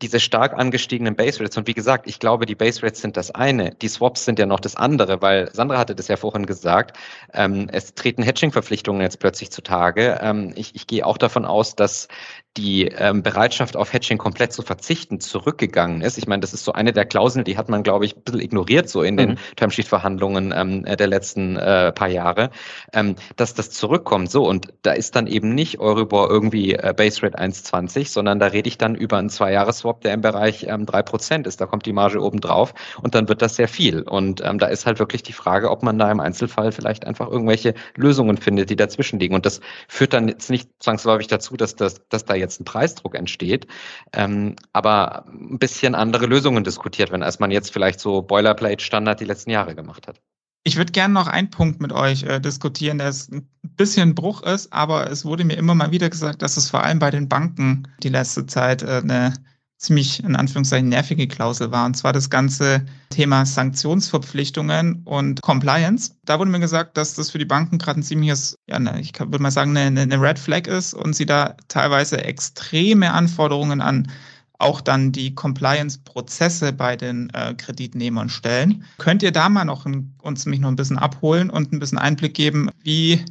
[0.00, 3.30] diese stark angestiegenen Base Rates und wie gesagt, ich glaube, die Base Rates sind das
[3.30, 6.96] eine, die Swaps sind ja noch das andere, weil Sandra hatte das ja vorhin gesagt,
[7.32, 10.18] ähm, es treten Hedging-Verpflichtungen jetzt plötzlich zutage.
[10.20, 12.08] Ähm, ich, ich gehe auch davon aus, dass
[12.56, 16.16] die ähm, Bereitschaft auf Hedging komplett zu verzichten zurückgegangen ist.
[16.16, 18.40] Ich meine, das ist so eine der Klauseln, die hat man, glaube ich, ein bisschen
[18.40, 19.18] ignoriert so in mhm.
[19.18, 22.50] den Termsheet-Verhandlungen ähm, der letzten äh, paar Jahre,
[22.92, 24.30] ähm, dass das zurückkommt.
[24.30, 28.46] So, und da ist dann eben nicht Euribor irgendwie äh, Base Rate 1,20, sondern da
[28.46, 31.60] rede ich dann über einen Zwei-Jahres-Swap, der im Bereich ähm, 3% ist.
[31.60, 34.02] Da kommt die Marge oben drauf und dann wird das sehr viel.
[34.02, 37.28] Und ähm, da ist halt wirklich die Frage, ob man da im Einzelfall vielleicht einfach
[37.28, 39.34] irgendwelche Lösungen findet, die dazwischen liegen.
[39.34, 43.14] Und das führt dann jetzt nicht zwangsläufig dazu, dass, das, dass da jetzt ein Preisdruck
[43.14, 43.66] entsteht,
[44.14, 49.24] ähm, aber ein bisschen andere Lösungen diskutiert wenn als man jetzt vielleicht so Boilerplate-Standard die
[49.24, 50.20] letzten Jahre gemacht hat.
[50.66, 54.72] Ich würde gerne noch einen Punkt mit euch äh, diskutieren, der ein bisschen Bruch ist,
[54.72, 57.86] aber es wurde mir immer mal wieder gesagt, dass es vor allem bei den Banken
[58.02, 59.32] die letzte Zeit äh, eine
[59.78, 66.16] ziemlich in Anführungszeichen nervige Klausel war, und zwar das ganze Thema Sanktionsverpflichtungen und Compliance.
[66.24, 69.12] Da wurde mir gesagt, dass das für die Banken gerade ein ziemliches, ja, ne, ich
[69.16, 74.10] würde mal sagen, eine, eine Red Flag ist und sie da teilweise extreme Anforderungen an
[74.58, 78.84] auch dann die Compliance-Prozesse bei den äh, Kreditnehmern stellen.
[78.98, 81.98] Könnt ihr da mal noch ein, uns mich noch ein bisschen abholen und ein bisschen
[81.98, 83.24] Einblick geben, wie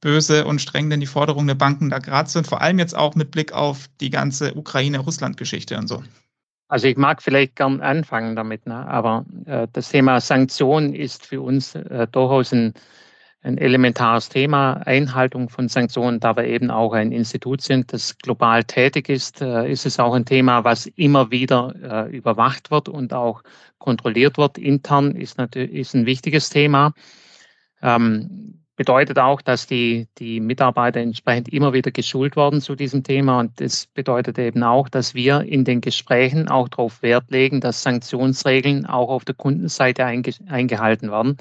[0.00, 3.14] böse und streng denn die Forderungen der Banken da gerade sind, vor allem jetzt auch
[3.14, 6.02] mit Blick auf die ganze Ukraine-Russland-Geschichte und so.
[6.68, 8.86] Also ich mag vielleicht gern anfangen damit, ne?
[8.88, 12.74] aber äh, das Thema Sanktionen ist für uns äh, durchaus ein,
[13.42, 14.74] ein elementares Thema.
[14.86, 19.70] Einhaltung von Sanktionen, da wir eben auch ein Institut sind, das global tätig ist, äh,
[19.70, 23.42] ist es auch ein Thema, was immer wieder äh, überwacht wird und auch
[23.78, 24.58] kontrolliert wird.
[24.58, 26.94] Intern ist natürlich ist ein wichtiges Thema.
[27.82, 33.40] Ähm, bedeutet auch, dass die, die Mitarbeiter entsprechend immer wieder geschult worden zu diesem Thema.
[33.40, 37.82] Und das bedeutet eben auch, dass wir in den Gesprächen auch darauf Wert legen, dass
[37.82, 41.36] Sanktionsregeln auch auf der Kundenseite einge eingehalten werden,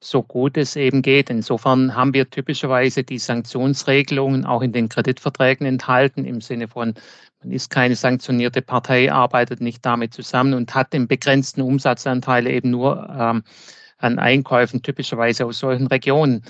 [0.00, 1.30] so gut es eben geht.
[1.30, 6.94] Insofern haben wir typischerweise die Sanktionsregelungen auch in den Kreditverträgen enthalten, im Sinne von,
[7.42, 12.70] man ist keine sanktionierte Partei, arbeitet nicht damit zusammen und hat den begrenzten Umsatzanteil eben
[12.70, 13.42] nur ähm,
[13.98, 16.42] an Einkäufen, typischerweise aus solchen Regionen.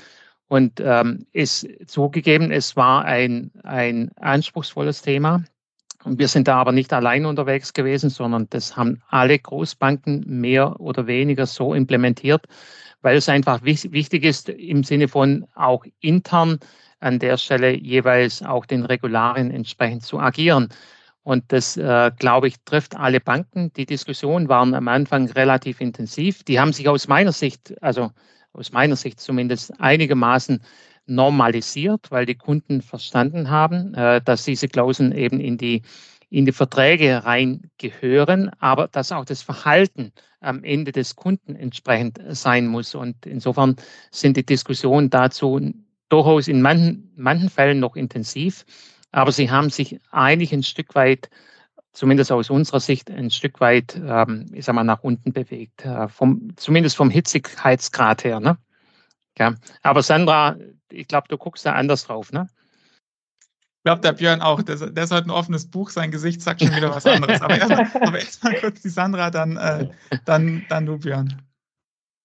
[0.48, 5.42] Und ähm, ist zugegeben, es war ein, ein anspruchsvolles Thema.
[6.04, 10.78] Und wir sind da aber nicht allein unterwegs gewesen, sondern das haben alle Großbanken mehr
[10.80, 12.46] oder weniger so implementiert,
[13.02, 16.58] weil es einfach wichtig ist im Sinne von auch intern
[17.00, 20.68] an der Stelle jeweils auch den Regularien entsprechend zu agieren.
[21.22, 23.72] Und das, äh, glaube ich, trifft alle Banken.
[23.72, 26.44] Die Diskussionen waren am Anfang relativ intensiv.
[26.44, 28.12] Die haben sich aus meiner Sicht, also
[28.52, 30.62] aus meiner Sicht zumindest einigermaßen
[31.06, 35.82] normalisiert, weil die Kunden verstanden haben, äh, dass diese Klauseln eben in die,
[36.28, 42.66] in die Verträge reingehören, aber dass auch das Verhalten am Ende des Kunden entsprechend sein
[42.66, 42.94] muss.
[42.94, 43.76] Und insofern
[44.10, 45.60] sind die Diskussionen dazu
[46.08, 48.64] durchaus in manchen, manchen Fällen noch intensiv.
[49.12, 51.30] Aber sie haben sich eigentlich ein Stück weit,
[51.92, 55.84] zumindest aus unserer Sicht, ein Stück weit, ähm, ich sag mal, nach unten bewegt.
[55.84, 58.40] Äh, vom, zumindest vom Hitzigkeitsgrad her.
[58.40, 58.58] Ne?
[59.38, 59.54] Ja.
[59.82, 60.56] Aber Sandra,
[60.90, 62.48] ich glaube, du guckst da anders drauf, ne?
[63.86, 64.62] Ich glaube, der Björn auch.
[64.62, 67.40] Der, der ist heute ein offenes Buch, sein Gesicht sagt schon wieder was anderes.
[67.40, 69.86] Aber erstmal erst kurz die Sandra, dann, äh,
[70.24, 71.40] dann, dann du, Björn.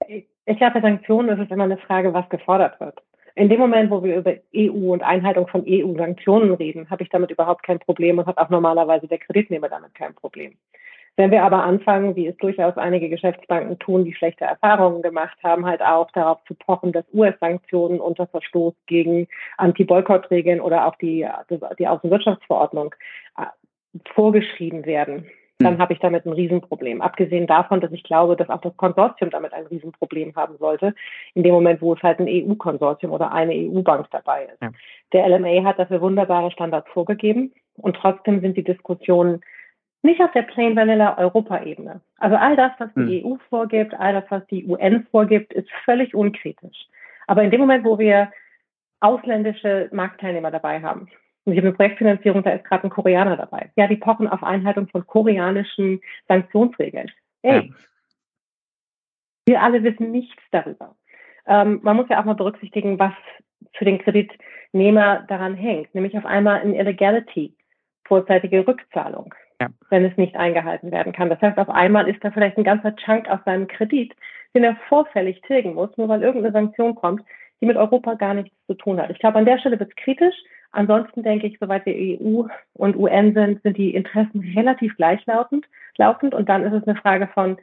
[0.08, 2.98] Ich glaube, bei Sanktionen ist es immer eine Frage, was gefordert wird.
[3.36, 7.30] In dem Moment, wo wir über EU und Einhaltung von EU-Sanktionen reden, habe ich damit
[7.30, 10.58] überhaupt kein Problem und hat auch normalerweise der Kreditnehmer damit kein Problem.
[11.18, 15.66] Wenn wir aber anfangen, wie es durchaus einige Geschäftsbanken tun, die schlechte Erfahrungen gemacht haben,
[15.66, 21.28] halt auch darauf zu pochen, dass US-Sanktionen unter Verstoß gegen Anti-Boykott-Regeln oder auch die,
[21.78, 22.96] die Außenwirtschaftsverordnung
[23.38, 23.46] äh,
[24.14, 25.28] vorgeschrieben werden,
[25.60, 25.82] dann hm.
[25.82, 27.02] habe ich damit ein Riesenproblem.
[27.02, 30.94] Abgesehen davon, dass ich glaube, dass auch das Konsortium damit ein Riesenproblem haben sollte,
[31.34, 34.62] in dem Moment, wo es halt ein EU-Konsortium oder eine EU-Bank dabei ist.
[34.62, 34.72] Ja.
[35.14, 39.42] Der LMA hat dafür wunderbare Standards vorgegeben und trotzdem sind die Diskussionen
[40.04, 42.02] nicht auf der Plain Vanilla Europaebene.
[42.18, 43.32] Also all das, was die hm.
[43.32, 46.88] EU vorgibt, all das, was die UN vorgibt, ist völlig unkritisch.
[47.28, 48.32] Aber in dem Moment, wo wir
[49.00, 51.08] ausländische Marktteilnehmer dabei haben,
[51.44, 53.72] und ich habe eine Projektfinanzierung, da ist gerade ein Koreaner dabei.
[53.76, 57.12] Ja, die pochen auf Einhaltung von koreanischen Sanktionsregeln.
[57.42, 57.76] Hey, ja.
[59.48, 60.96] wir alle wissen nichts darüber.
[61.48, 63.14] Ähm, man muss ja auch mal berücksichtigen, was
[63.74, 67.56] für den Kreditnehmer daran hängt, nämlich auf einmal ein Illegality,
[68.06, 69.70] vorzeitige Rückzahlung, ja.
[69.90, 71.30] wenn es nicht eingehalten werden kann.
[71.30, 74.14] Das heißt, auf einmal ist da vielleicht ein ganzer Chunk aus seinem Kredit,
[74.54, 77.22] den er vorfällig tilgen muss, nur weil irgendeine Sanktion kommt,
[77.62, 79.12] die mit Europa gar nichts zu tun hat.
[79.12, 80.36] Ich glaube, an der Stelle wird es kritisch.
[80.72, 85.66] Ansonsten denke ich, soweit wir EU und UN sind, sind die Interessen relativ gleichlautend
[85.98, 86.34] laufend.
[86.34, 87.58] Und dann ist es eine Frage von,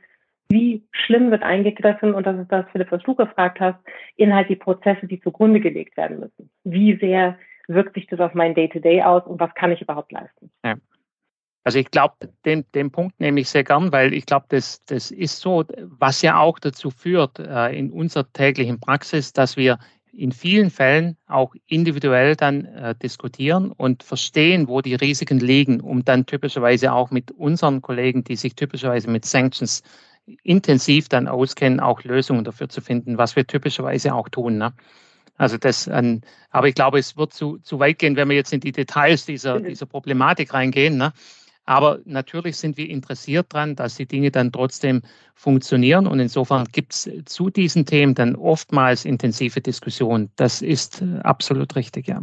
[0.51, 3.79] wie schlimm wird eingegriffen, und das ist das, Philipp, was du gefragt hast,
[4.17, 6.51] in halt die Prozesse, die zugrunde gelegt werden müssen.
[6.65, 7.37] Wie sehr
[7.67, 10.51] wirkt sich das auf mein Day-to-Day -Day aus und was kann ich überhaupt leisten?
[10.65, 10.77] Ja.
[11.65, 15.11] Also ich glaube, den, den Punkt nehme ich sehr gern, weil ich glaube, das, das
[15.11, 19.79] ist so, was ja auch dazu führt äh, in unserer täglichen Praxis, dass wir
[20.13, 26.05] in vielen Fällen auch individuell dann äh, diskutieren und verstehen, wo die Risiken liegen, um
[26.05, 29.83] dann typischerweise auch mit unseren Kollegen, die sich typischerweise mit Sanctions
[30.43, 34.59] intensiv dann auskennen, auch Lösungen dafür zu finden, was wir typischerweise auch tun.
[34.59, 34.73] Ne?
[35.37, 38.53] Also das, ähm, aber ich glaube, es wird zu, zu weit gehen, wenn wir jetzt
[38.53, 40.97] in die Details dieser, dieser Problematik reingehen.
[40.97, 41.13] Ne?
[41.69, 45.03] Aber natürlich sind wir interessiert daran, dass die Dinge dann trotzdem
[45.35, 46.07] funktionieren.
[46.07, 50.33] Und insofern gibt es zu diesen Themen dann oftmals intensive Diskussionen.
[50.37, 52.23] Das ist äh, absolut richtig, ja.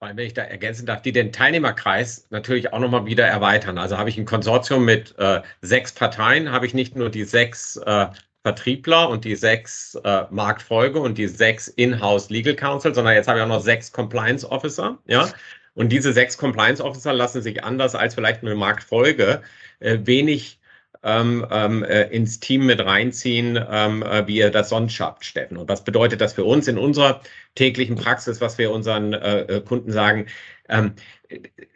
[0.00, 3.78] wenn ich da ergänzen darf, die den Teilnehmerkreis natürlich auch nochmal wieder erweitern.
[3.78, 7.78] Also habe ich ein Konsortium mit äh, sechs Parteien, habe ich nicht nur die sechs
[7.78, 8.06] äh,
[8.44, 13.40] Vertriebler und die sechs äh, Marktfolge und die sechs In-house Legal Counsel, sondern jetzt habe
[13.40, 15.28] ich auch noch sechs Compliance Officer, ja.
[15.74, 19.42] Und diese sechs Compliance Officer lassen sich anders als vielleicht eine Marktfolge
[19.80, 20.60] äh, wenig
[21.02, 25.56] ähm, ähm, äh, ins Team mit reinziehen, ähm, äh, wie ihr das sonst schafft, Steffen.
[25.56, 27.22] Und was bedeutet das für uns in unserer
[27.54, 30.26] täglichen Praxis, was wir unseren äh, äh Kunden sagen?
[30.68, 30.94] Ähm,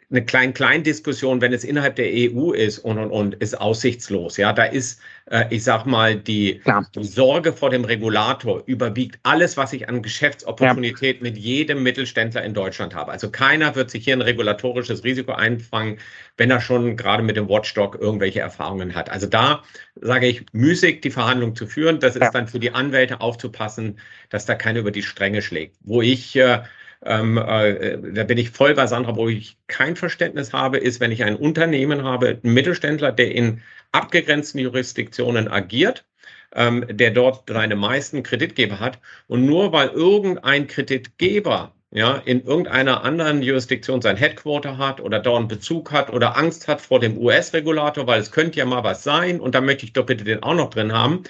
[0.09, 4.37] eine Klein-Klein-Diskussion, wenn es innerhalb der EU ist und, und, und, ist aussichtslos.
[4.37, 6.61] Ja, da ist, äh, ich sag mal, die,
[6.95, 11.23] die, Sorge vor dem Regulator überwiegt alles, was ich an Geschäftsopportunität ja.
[11.23, 13.11] mit jedem Mittelständler in Deutschland habe.
[13.11, 15.97] Also keiner wird sich hier ein regulatorisches Risiko einfangen,
[16.37, 19.09] wenn er schon gerade mit dem Watchdog irgendwelche Erfahrungen hat.
[19.09, 19.63] Also da
[19.95, 21.99] sage ich, müßig die Verhandlung zu führen.
[21.99, 22.31] Das ist ja.
[22.31, 23.99] dann für die Anwälte aufzupassen,
[24.29, 25.75] dass da keiner über die Stränge schlägt.
[25.81, 26.59] Wo ich äh,
[27.05, 31.11] ähm, äh, da bin ich voll bei Sandra, wo ich kein Verständnis habe, ist, wenn
[31.11, 36.05] ich ein Unternehmen habe, einen Mittelständler, der in abgegrenzten Jurisdiktionen agiert,
[36.53, 43.03] ähm, der dort seine meisten Kreditgeber hat und nur weil irgendein Kreditgeber ja, in irgendeiner
[43.05, 48.07] anderen Jurisdiktion sein Headquarter hat oder einen Bezug hat oder Angst hat vor dem US-Regulator,
[48.07, 50.53] weil es könnte ja mal was sein und da möchte ich doch bitte den auch
[50.53, 51.23] noch drin haben,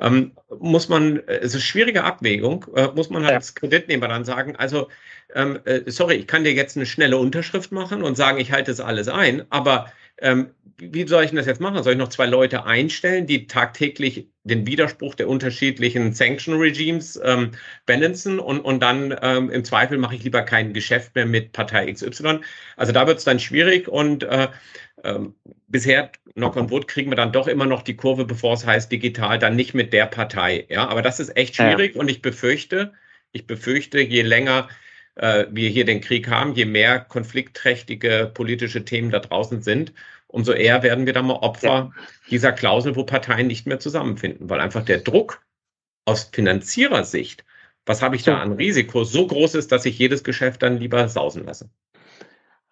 [0.00, 3.36] ähm, muss man, äh, es ist eine schwierige Abwägung, äh, muss man halt ja.
[3.36, 4.88] als Kreditnehmer dann sagen, also
[5.34, 8.72] ähm, äh, sorry, ich kann dir jetzt eine schnelle Unterschrift machen und sagen, ich halte
[8.72, 10.50] das alles ein, aber ähm,
[10.80, 11.82] wie soll ich denn das jetzt machen?
[11.82, 17.50] Soll ich noch zwei Leute einstellen, die tagtäglich den Widerspruch der unterschiedlichen Sanction-Regimes ähm,
[17.86, 21.92] balancen und, und dann ähm, im Zweifel mache ich lieber kein Geschäft mehr mit Partei
[21.92, 22.40] XY?
[22.76, 24.48] Also da wird es dann schwierig und äh,
[25.02, 25.18] äh,
[25.68, 28.90] bisher, knock on wood, kriegen wir dann doch immer noch die Kurve, bevor es heißt
[28.90, 30.66] digital, dann nicht mit der Partei.
[30.68, 32.00] Ja, aber das ist echt schwierig ja.
[32.00, 32.92] und ich befürchte,
[33.32, 34.68] ich befürchte, je länger
[35.16, 39.92] äh, wir hier den Krieg haben, je mehr konfliktträchtige politische Themen da draußen sind,
[40.26, 41.92] umso eher werden wir dann mal Opfer ja.
[42.30, 45.44] dieser Klausel, wo Parteien nicht mehr zusammenfinden, weil einfach der Druck
[46.04, 47.44] aus Finanzierersicht,
[47.86, 51.08] was habe ich da an Risiko, so groß ist, dass ich jedes Geschäft dann lieber
[51.08, 51.70] sausen lasse.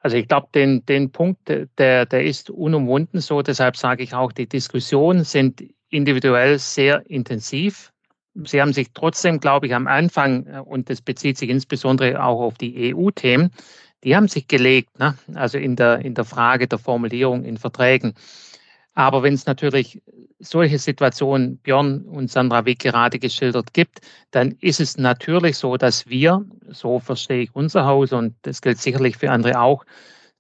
[0.01, 3.43] Also ich glaube, den, den Punkt, der, der ist unumwunden so.
[3.43, 7.93] Deshalb sage ich auch, die Diskussionen sind individuell sehr intensiv.
[8.45, 12.41] Sie haben sich trotzdem, glaube ich, am Anfang, äh, und das bezieht sich insbesondere auch
[12.41, 13.51] auf die EU-Themen,
[14.05, 15.17] die haben sich gelegt, ne?
[15.35, 18.15] also in der, in der Frage der Formulierung in Verträgen.
[18.95, 20.03] Aber wenn es natürlich
[20.41, 26.09] solche Situationen, Björn und Sandra Wick gerade geschildert gibt, dann ist es natürlich so, dass
[26.09, 29.85] wir, so verstehe ich unser Haus und das gilt sicherlich für andere auch,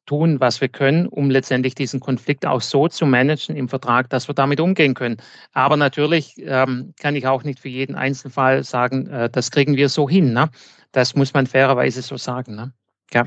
[0.08, 4.28] tun, was wir können, um letztendlich diesen Konflikt auch so zu managen im Vertrag, dass
[4.28, 5.18] wir damit umgehen können.
[5.52, 9.88] Aber natürlich ähm, kann ich auch nicht für jeden Einzelfall sagen, äh, das kriegen wir
[9.88, 10.32] so hin.
[10.32, 10.50] Ne?
[10.92, 12.56] Das muss man fairerweise so sagen.
[12.56, 12.72] Ne?
[13.12, 13.26] Ja.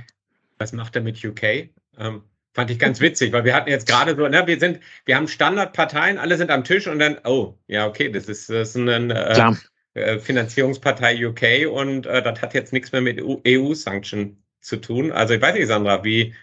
[0.58, 1.70] Was macht er mit UK?
[1.98, 2.24] Ähm,
[2.54, 5.28] fand ich ganz witzig, weil wir hatten jetzt gerade so, ne, wir sind, wir haben
[5.28, 9.12] Standardparteien, alle sind am Tisch und dann, oh, ja, okay, das ist, das ist ein
[9.12, 9.54] äh,
[9.94, 15.12] äh, Finanzierungspartei UK und äh, das hat jetzt nichts mehr mit EU-Sanction zu tun.
[15.12, 16.34] Also ich weiß nicht, Sandra, wie,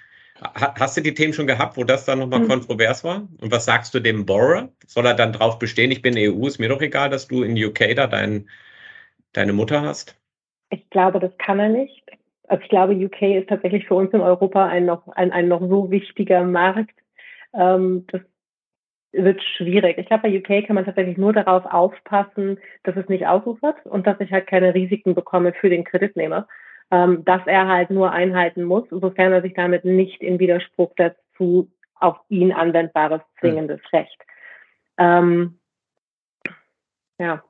[0.41, 2.49] Hast du die Themen schon gehabt, wo das dann nochmal mhm.
[2.49, 3.28] kontrovers war?
[3.41, 4.68] Und was sagst du dem Borrower?
[4.86, 7.57] Soll er dann drauf bestehen, ich bin EU, ist mir doch egal, dass du in
[7.62, 8.49] UK da dein,
[9.32, 10.16] deine Mutter hast?
[10.70, 12.05] Ich glaube, das kann er nicht.
[12.47, 15.61] Also ich glaube, UK ist tatsächlich für uns in Europa ein noch, ein, ein noch
[15.61, 16.95] so wichtiger Markt.
[17.53, 18.22] Ähm, das
[19.12, 19.99] wird schwierig.
[19.99, 24.07] Ich glaube, bei UK kann man tatsächlich nur darauf aufpassen, dass es nicht ausufert und
[24.07, 26.47] dass ich halt keine Risiken bekomme für den Kreditnehmer
[26.91, 31.70] ähm, dass er halt nur einhalten muss, sofern er sich damit nicht in Widerspruch dazu
[31.95, 33.99] auf ihn anwendbares zwingendes mhm.
[33.99, 34.22] Recht.
[34.99, 35.59] Ähm,
[37.18, 37.43] ja.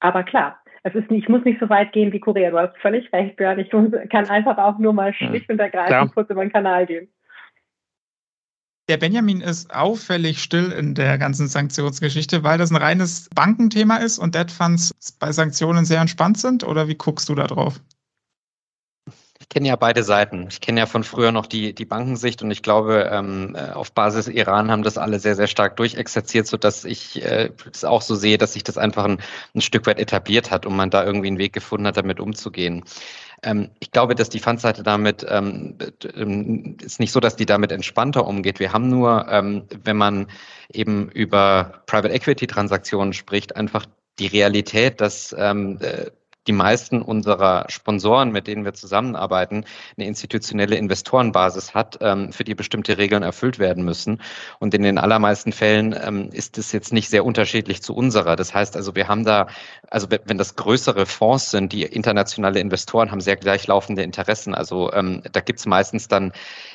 [0.00, 2.50] Aber klar, es ist nicht, ich muss nicht so weit gehen wie Korea.
[2.50, 3.58] Du hast völlig recht, Björn.
[3.58, 7.10] Ich kann einfach auch nur mal schlicht und ergreifend kurz über den Kanal gehen
[8.90, 14.18] der Benjamin ist auffällig still in der ganzen Sanktionsgeschichte, weil das ein reines Bankenthema ist
[14.18, 16.64] und Debt Funds bei Sanktionen sehr entspannt sind?
[16.64, 17.80] Oder wie guckst du da drauf?
[19.38, 20.48] Ich kenne ja beide Seiten.
[20.50, 23.92] Ich kenne ja von früher noch die, die Bankensicht und ich glaube, ähm, äh, auf
[23.92, 28.16] Basis Iran haben das alle sehr, sehr stark durchexerziert, sodass ich äh, es auch so
[28.16, 29.18] sehe, dass sich das einfach ein,
[29.54, 32.84] ein Stück weit etabliert hat und man da irgendwie einen Weg gefunden hat, damit umzugehen.
[33.42, 35.76] Ähm, ich glaube, dass die Fundseite damit ähm,
[36.14, 38.60] ähm, ist nicht so, dass die damit entspannter umgeht.
[38.60, 40.26] Wir haben nur, ähm, wenn man
[40.72, 43.86] eben über Private Equity Transaktionen spricht, einfach
[44.18, 46.10] die Realität, dass ähm, äh,
[46.50, 49.64] die meisten unserer Sponsoren, mit denen wir zusammenarbeiten,
[49.96, 54.20] eine institutionelle Investorenbasis hat, ähm, für die bestimmte Regeln erfüllt werden müssen.
[54.58, 58.34] Und in den allermeisten Fällen ähm, ist es jetzt nicht sehr unterschiedlich zu unserer.
[58.34, 59.46] Das heißt also, wir haben da,
[59.90, 64.52] also wenn das größere Fonds sind, die internationale Investoren haben sehr gleichlaufende Interessen.
[64.52, 66.32] Also ähm, da gibt es meistens dann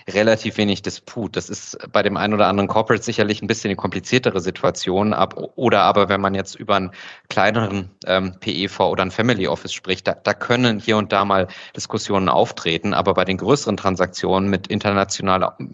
[0.09, 1.35] relativ wenig Disput.
[1.35, 5.13] Das ist bei dem einen oder anderen Corporate sicherlich ein bisschen eine kompliziertere Situation.
[5.13, 6.91] Ab, oder aber wenn man jetzt über einen
[7.29, 11.47] kleineren ähm, PEV oder ein Family Office spricht, da, da können hier und da mal
[11.75, 12.93] Diskussionen auftreten.
[12.93, 15.65] Aber bei den größeren Transaktionen mit internationaler, äh,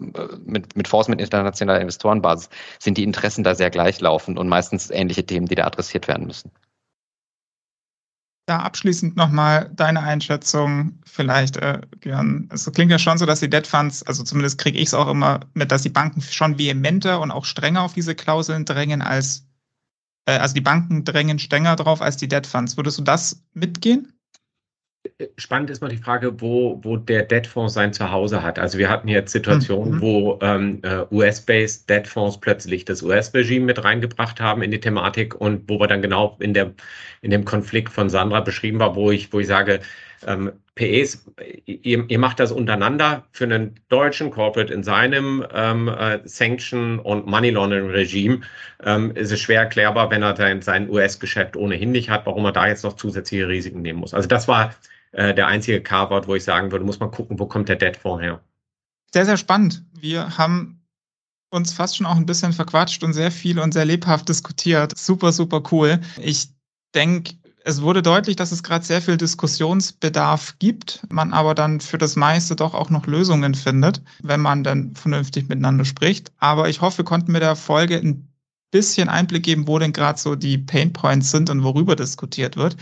[0.44, 5.26] mit, mit Fonds mit internationaler Investorenbasis sind die Interessen da sehr gleichlaufend und meistens ähnliche
[5.26, 6.50] Themen, die da adressiert werden müssen.
[8.46, 12.48] Da abschließend nochmal deine Einschätzung vielleicht, äh, Björn.
[12.52, 15.08] Es klingt ja schon so, dass die Debt Funds, also zumindest kriege ich es auch
[15.08, 19.46] immer mit, dass die Banken schon vehementer und auch strenger auf diese Klauseln drängen als,
[20.26, 22.76] äh, also die Banken drängen strenger drauf als die Debt Funds.
[22.76, 24.12] Würdest du das mitgehen?
[25.36, 28.58] Spannend ist noch die Frage, wo, wo der Debtfonds sein Zuhause hat.
[28.58, 30.00] Also wir hatten jetzt Situationen, mhm.
[30.00, 35.68] wo ähm, äh, US-based Debtfonds plötzlich das US-Regime mit reingebracht haben in die Thematik und
[35.68, 36.72] wo wir dann genau in, der,
[37.20, 39.80] in dem Konflikt von Sandra beschrieben war, wo ich, wo ich sage,
[40.26, 41.26] ähm, PEs,
[41.66, 47.26] ihr, ihr, macht das untereinander für einen deutschen Corporate in seinem ähm, äh, Sanction- und
[47.26, 48.40] Money Laundering-Regime.
[48.82, 52.52] Ähm, ist es schwer erklärbar, wenn er sein, sein US-Geschäft ohnehin nicht hat, warum er
[52.52, 54.14] da jetzt noch zusätzliche Risiken nehmen muss.
[54.14, 54.74] Also das war
[55.12, 58.22] äh, der einzige Carve-out, wo ich sagen würde, muss man gucken, wo kommt der Debt-Fonds
[58.22, 58.40] her.
[59.12, 59.84] Sehr, sehr spannend.
[60.00, 60.82] Wir haben
[61.50, 64.96] uns fast schon auch ein bisschen verquatscht und sehr viel und sehr lebhaft diskutiert.
[64.96, 66.00] Super, super cool.
[66.18, 66.48] Ich
[66.94, 71.98] denke, es wurde deutlich, dass es gerade sehr viel Diskussionsbedarf gibt, man aber dann für
[71.98, 76.32] das meiste doch auch noch Lösungen findet, wenn man dann vernünftig miteinander spricht.
[76.38, 78.28] Aber ich hoffe, wir konnten mit der Folge ein
[78.70, 82.76] bisschen Einblick geben, wo denn gerade so die Pain Points sind und worüber diskutiert wird.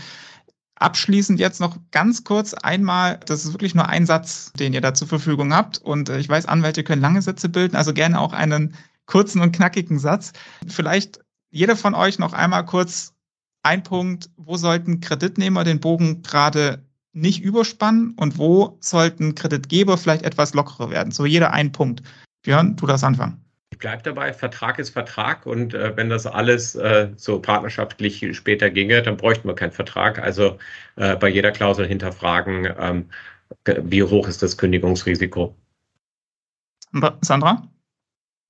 [0.75, 4.95] Abschließend jetzt noch ganz kurz einmal, das ist wirklich nur ein Satz, den ihr da
[4.95, 5.77] zur Verfügung habt.
[5.77, 8.73] Und äh, ich weiß, Anwälte können lange Sätze bilden, also gerne auch einen
[9.05, 10.31] kurzen und knackigen Satz.
[10.67, 11.19] Vielleicht
[11.51, 13.13] jeder von euch noch einmal kurz
[13.63, 16.83] ein Punkt, wo sollten Kreditnehmer den Bogen gerade
[17.13, 21.11] nicht überspannen und wo sollten Kreditgeber vielleicht etwas lockerer werden?
[21.11, 22.03] So jeder ein Punkt.
[22.43, 23.41] Björn, du darfst anfangen
[23.81, 29.01] bleibe dabei, Vertrag ist Vertrag und äh, wenn das alles äh, so partnerschaftlich später ginge,
[29.01, 30.19] dann bräuchten wir keinen Vertrag.
[30.19, 30.57] Also
[30.95, 33.09] äh, bei jeder Klausel hinterfragen, ähm,
[33.65, 35.53] wie hoch ist das Kündigungsrisiko.
[37.21, 37.67] Sandra?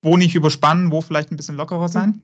[0.02, 2.22] Wo nicht überspannen, wo vielleicht ein bisschen lockerer sein?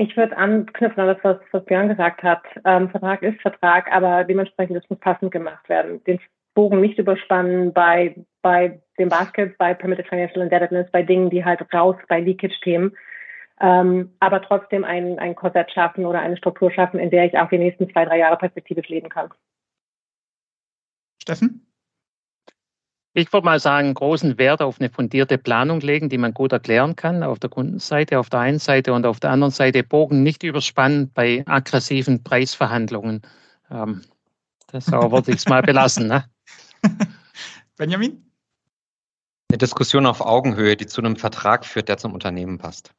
[0.00, 2.42] Ich würde anknüpfen an das, was, was Björn gesagt hat.
[2.64, 6.02] Ähm, Vertrag ist Vertrag, aber dementsprechend das muss passend gemacht werden.
[6.04, 6.18] Den
[6.54, 11.60] Bogen nicht überspannen bei, bei dem Basket, bei Permitted Financial Indebtedness, bei Dingen, die halt
[11.74, 12.96] raus, bei Leakage-Themen.
[13.60, 17.50] Ähm, aber trotzdem ein, ein Korsett schaffen oder eine Struktur schaffen, in der ich auch
[17.50, 19.28] die nächsten zwei, drei Jahre perspektivisch leben kann.
[21.20, 21.69] Steffen?
[23.12, 26.94] Ich würde mal sagen, großen Wert auf eine fundierte Planung legen, die man gut erklären
[26.94, 30.44] kann, auf der Kundenseite, auf der einen Seite und auf der anderen Seite Bogen nicht
[30.44, 33.22] überspannen bei aggressiven Preisverhandlungen.
[33.68, 34.02] Ähm,
[34.68, 36.06] das würde ich es mal belassen.
[36.06, 36.24] Ne?
[37.76, 38.24] Benjamin?
[39.50, 42.94] Eine Diskussion auf Augenhöhe, die zu einem Vertrag führt, der zum Unternehmen passt.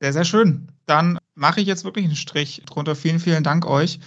[0.00, 0.72] Sehr, sehr schön.
[0.86, 2.96] Dann mache ich jetzt wirklich einen Strich drunter.
[2.96, 4.00] Vielen, vielen Dank euch.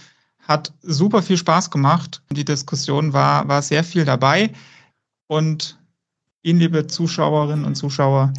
[0.50, 2.22] Hat super viel Spaß gemacht.
[2.30, 4.50] Die Diskussion war, war sehr viel dabei.
[5.28, 5.78] Und
[6.42, 8.32] Ihnen, liebe Zuschauerinnen und Zuschauer,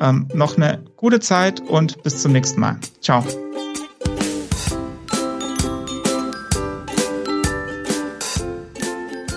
[0.00, 2.78] ähm, noch eine gute Zeit und bis zum nächsten Mal.
[3.00, 3.24] Ciao.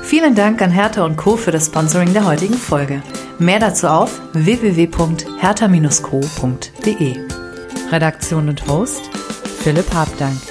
[0.04, 1.38] Vielen Dank an Hertha und Co.
[1.38, 3.02] für das Sponsoring der heutigen Folge.
[3.40, 7.28] Mehr dazu auf www.hertha-co.de.
[7.92, 9.10] Redaktion und Host
[9.64, 10.51] Philipp Habdank.